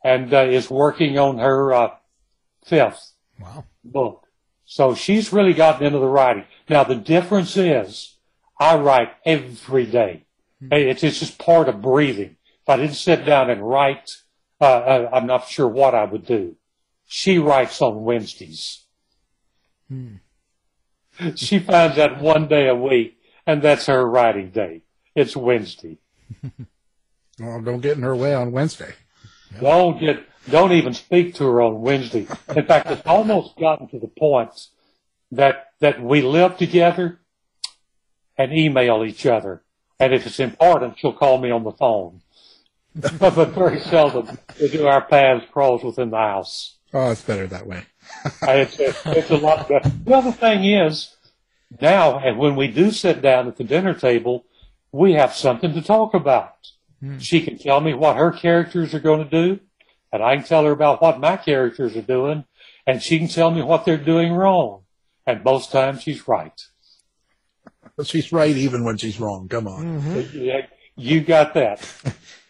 [0.04, 1.90] and uh, is working on her uh,
[2.64, 3.64] fifth Wow.
[3.84, 4.26] book.
[4.64, 6.44] So she's really gotten into the writing.
[6.68, 8.16] Now the difference is
[8.60, 10.24] I write every day.
[10.70, 12.36] Hey, It's, it's just part of breathing.
[12.62, 14.10] If I didn't sit down and write,
[14.60, 16.56] uh, uh, I'm not sure what I would do.
[17.06, 18.84] She writes on Wednesdays.
[21.34, 24.82] she finds that one day a week and that's her writing day.
[25.14, 25.98] It's Wednesday.
[27.40, 28.94] Well, don't get in her way on Wednesday.
[29.60, 32.26] Don't get, don't even speak to her on Wednesday.
[32.54, 34.50] In fact, it's almost gotten to the point
[35.30, 37.20] that, that we live together
[38.36, 39.62] and email each other.
[40.00, 42.20] And if it's important, she'll call me on the phone.
[43.18, 46.76] but very seldom we do our paths cross within the house.
[46.92, 47.84] Oh, it's better that way.
[48.42, 49.88] And it's, it's a lot better.
[49.88, 51.14] The other thing is,
[51.80, 54.46] now, and when we do sit down at the dinner table,
[54.90, 56.54] we have something to talk about.
[57.00, 57.18] Hmm.
[57.18, 59.60] She can tell me what her characters are going to do,
[60.12, 62.44] and I can tell her about what my characters are doing,
[62.86, 64.82] and she can tell me what they're doing wrong.
[65.26, 66.58] And most times she's right.
[68.04, 69.48] She's right even when she's wrong.
[69.48, 70.00] Come on.
[70.00, 70.38] Mm-hmm.
[70.38, 71.86] Yeah, You got that.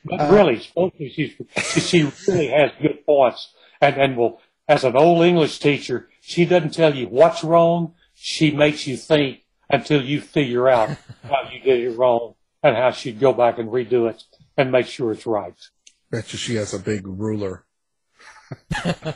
[0.05, 3.53] But uh, really, supposedly she's, she, she really has good points.
[3.81, 7.95] And, and well, as an old English teacher, she doesn't tell you what's wrong.
[8.15, 9.41] She makes you think
[9.71, 10.89] until you figure out
[11.23, 14.23] how you did it wrong and how she'd go back and redo it
[14.57, 15.55] and make sure it's right.
[16.11, 17.65] Bet you she has a big ruler.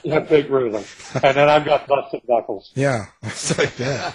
[0.03, 0.83] Yeah, big ruler.
[1.23, 2.71] And then I've got busted knuckles.
[2.75, 4.15] Yeah, it's like that.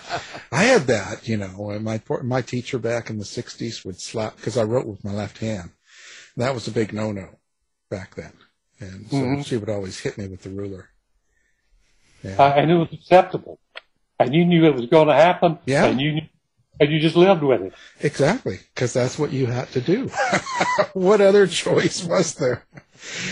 [0.51, 1.79] I had that, you know.
[1.79, 5.39] My my teacher back in the '60s would slap because I wrote with my left
[5.39, 5.71] hand.
[6.35, 7.29] That was a big no-no
[7.89, 8.33] back then,
[8.79, 10.89] and so she would always hit me with the ruler.
[12.23, 13.59] Yeah, Uh, and it was acceptable.
[14.19, 15.59] And you knew it was going to happen.
[15.67, 15.85] Yeah.
[15.85, 16.27] And you, knew-
[16.79, 17.73] and you just lived with it.
[18.01, 20.09] exactly, because that's what you had to do.
[20.93, 22.65] what other choice was there?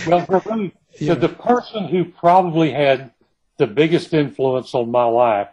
[0.08, 1.14] Well, for me, Yeah.
[1.16, 3.12] the, the person who probably had
[3.58, 5.50] the biggest influence on my life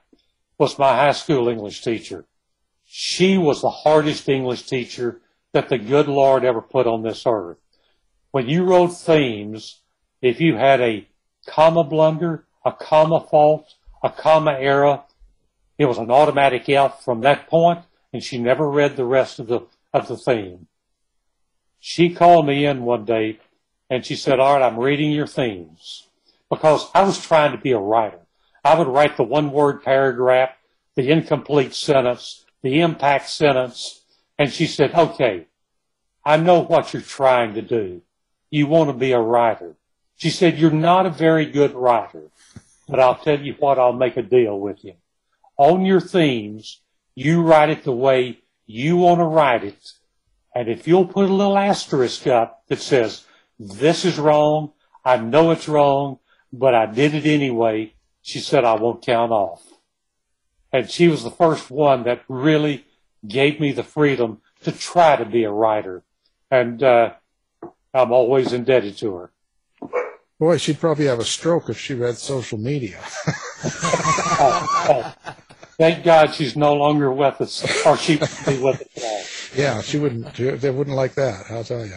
[0.59, 2.25] was my high school English teacher.
[2.85, 5.21] She was the hardest English teacher
[5.53, 7.59] that the good Lord ever put on this earth.
[8.31, 9.81] When you wrote themes,
[10.21, 11.07] if you had a
[11.47, 15.03] comma blunder, a comma fault, a comma error,
[15.79, 17.81] it was an automatic F from that point,
[18.13, 19.61] and she never read the rest of the
[19.93, 20.69] of the theme.
[21.81, 23.41] She called me in one day
[23.93, 26.09] and she said, all right, I'm reading your themes
[26.49, 28.21] because I was trying to be a writer.
[28.65, 30.49] I would write the one word paragraph,
[30.97, 34.01] the incomplete sentence, the impact sentence.
[34.39, 35.47] And she said, okay,
[36.25, 38.01] I know what you're trying to do.
[38.49, 39.77] You want to be a writer.
[40.17, 42.31] She said, you're not a very good writer,
[42.89, 44.95] but I'll tell you what, I'll make a deal with you.
[45.59, 46.81] On your themes,
[47.15, 49.93] you write it the way you want to write it.
[50.55, 53.27] And if you'll put a little asterisk up that says,
[53.69, 54.73] this is wrong,
[55.05, 56.19] I know it's wrong,
[56.53, 59.63] but I did it anyway, she said, I won't count off.
[60.73, 62.87] And she was the first one that really
[63.27, 66.03] gave me the freedom to try to be a writer.
[66.51, 67.15] And, uh,
[67.95, 69.33] I'm always indebted to her.
[70.39, 72.99] Boy, she'd probably have a stroke if she read social media.
[73.65, 75.15] Oh,
[75.79, 79.23] thank God she's no longer with us, or she would be with us all.
[79.57, 80.35] yeah, she wouldn't.
[80.35, 81.45] They wouldn't like that.
[81.51, 81.95] I'll tell you.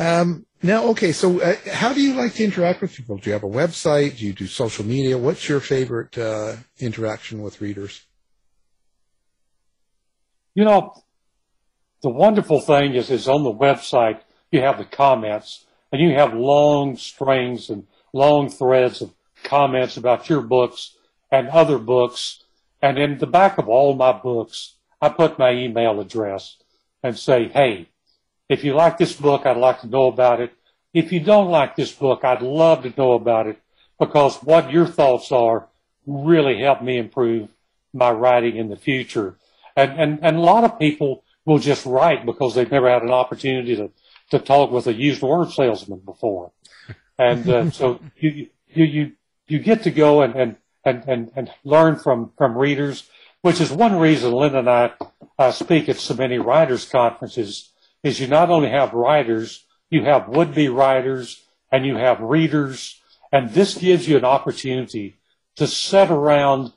[0.00, 1.12] Um, now, okay.
[1.12, 3.18] So, uh, how do you like to interact with people?
[3.18, 4.16] Do you have a website?
[4.16, 5.18] Do you do social media?
[5.18, 8.02] What's your favorite uh, interaction with readers?
[10.54, 10.94] You know,
[12.02, 16.32] the wonderful thing is, is on the website, you have the comments and you have
[16.32, 19.12] long strings and long threads of
[19.42, 20.96] comments about your books
[21.30, 22.42] and other books.
[22.80, 26.56] And in the back of all my books, I put my email address
[27.02, 27.90] and say, Hey,
[28.48, 30.52] if you like this book, I'd like to know about it.
[30.92, 33.58] If you don't like this book, I'd love to know about it
[33.98, 35.68] because what your thoughts are
[36.06, 37.48] really help me improve
[37.92, 39.36] my writing in the future.
[39.76, 43.10] And, and, and a lot of people will just write because they've never had an
[43.10, 43.90] opportunity to,
[44.30, 46.52] to talk with a used word salesman before.
[47.18, 49.12] And uh, so you, you, you,
[49.46, 53.08] you get to go and, and, and, and, and learn from, from readers,
[53.42, 54.92] which is one reason Lynn and I
[55.38, 57.70] uh, speak at so many writers conferences
[58.04, 61.42] is you not only have writers, you have would-be writers
[61.72, 63.00] and you have readers.
[63.32, 65.16] And this gives you an opportunity
[65.56, 66.72] to sit around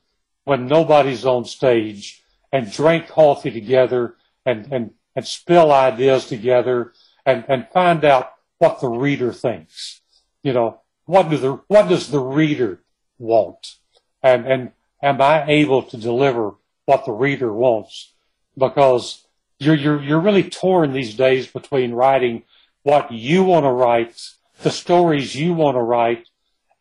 [0.45, 4.15] when nobody's on stage and drink coffee together
[4.45, 6.93] and, and, and spill ideas together
[7.25, 10.01] and, and find out what the reader thinks.
[10.41, 12.79] You know, what do the, what does the reader
[13.19, 13.75] want?
[14.23, 14.71] And, and
[15.03, 16.55] am I able to deliver
[16.85, 18.13] what the reader wants?
[18.57, 19.26] Because
[19.59, 22.43] you're, you're, you're really torn these days between writing
[22.83, 24.29] what you want to write,
[24.61, 26.27] the stories you want to write,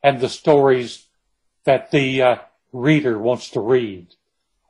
[0.02, 1.06] and the stories
[1.64, 2.36] that the uh,
[2.72, 4.14] reader wants to read.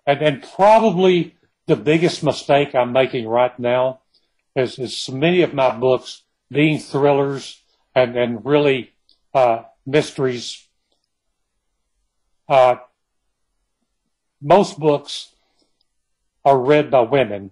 [0.06, 1.36] And, and probably
[1.66, 4.00] the biggest mistake I'm making right now
[4.54, 7.60] is, is many of my books being thrillers
[7.94, 8.92] and, and really
[9.34, 10.66] uh, mysteries.
[12.48, 12.76] Uh,
[14.40, 15.32] most books
[16.44, 17.50] are read by women,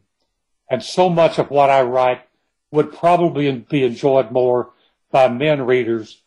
[0.71, 2.23] and so much of what I write
[2.71, 4.71] would probably be enjoyed more
[5.11, 6.23] by men readers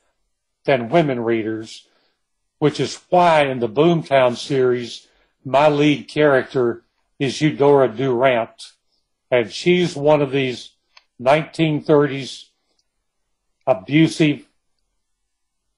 [0.66, 1.88] than women readers,
[2.60, 5.08] which is why in the Boomtown series,
[5.44, 6.84] my lead character
[7.20, 8.74] is Eudora Durant,
[9.32, 10.72] and she's one of these
[11.22, 12.46] 1930s
[13.66, 14.46] abusive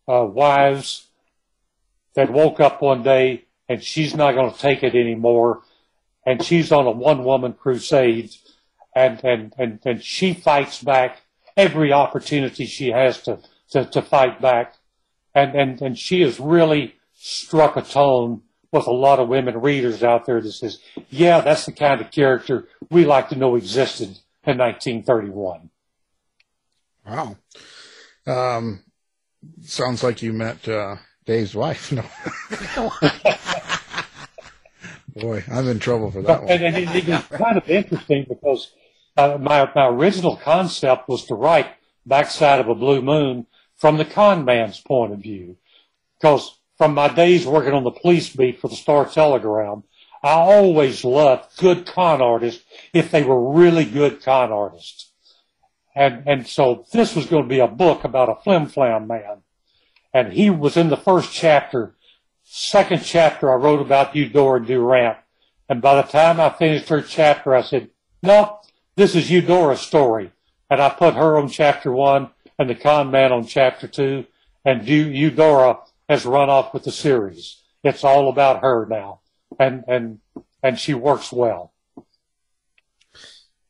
[0.07, 1.07] uh, wives
[2.16, 5.62] that woke up one day and she's not going to take it anymore,
[6.26, 8.32] and she's on a one-woman crusade,
[9.00, 11.22] and and and and she fights back
[11.56, 13.39] every opportunity she has to
[13.72, 14.76] to, to fight back,
[15.34, 18.41] and and and she has really struck a tone
[18.72, 20.80] with a lot of women readers out there that says,
[21.10, 25.72] yeah, that's the kind of character we like to know existed in 1931.
[27.08, 27.36] Wow.
[28.28, 28.84] Um,
[29.62, 31.91] sounds like you met uh, Dave's wife.
[32.76, 32.91] No.
[35.16, 36.52] Boy, I'm in trouble for that one.
[36.52, 38.72] And, and it, it was kind of interesting because
[39.20, 41.68] uh, my, my original concept was to write
[42.06, 43.46] Backside of a Blue Moon
[43.76, 45.58] from the con man's point of view.
[46.20, 49.84] Because from my days working on the police beat for the Star Telegram,
[50.24, 52.64] I always loved good con artists
[52.94, 55.12] if they were really good con artists.
[55.96, 59.44] And, and so this was going to be a book about a flim flam man.
[60.14, 61.96] And he was in the first chapter.
[62.44, 65.18] Second chapter I wrote about Eudora Durant.
[65.68, 67.90] And by the time I finished her chapter, I said,
[68.24, 68.60] no,
[69.00, 70.32] this is Eudora's story.
[70.70, 72.30] And I put her on chapter one
[72.60, 74.26] and the con man on chapter two.
[74.66, 75.80] And Eudora
[76.10, 77.64] has run off with the series.
[77.84, 79.22] It's all about her now,
[79.58, 80.20] and and
[80.62, 81.72] and she works well.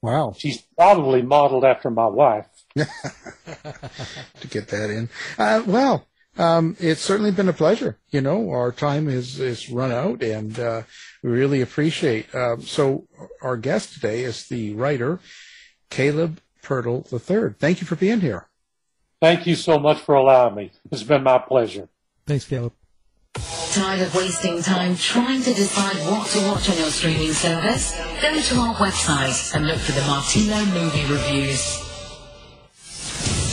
[0.02, 2.48] Wow, she's probably modeled after my wife.
[2.76, 6.08] to get that in, uh, well,
[6.38, 8.00] um, it's certainly been a pleasure.
[8.10, 10.84] You know, our time is is run out, and uh,
[11.22, 12.34] we really appreciate.
[12.34, 13.08] Uh, so,
[13.42, 15.20] our guest today is the writer
[15.90, 17.56] Caleb Pirtle III.
[17.60, 18.48] Thank you for being here.
[19.22, 20.72] Thank you so much for allowing me.
[20.92, 21.90] It's been my pleasure.
[22.26, 22.74] Thanks, Caleb.
[23.72, 27.96] Tired of wasting time trying to decide what to watch on your streaming service?
[28.22, 31.89] Go to our website and look for the Martino movie reviews.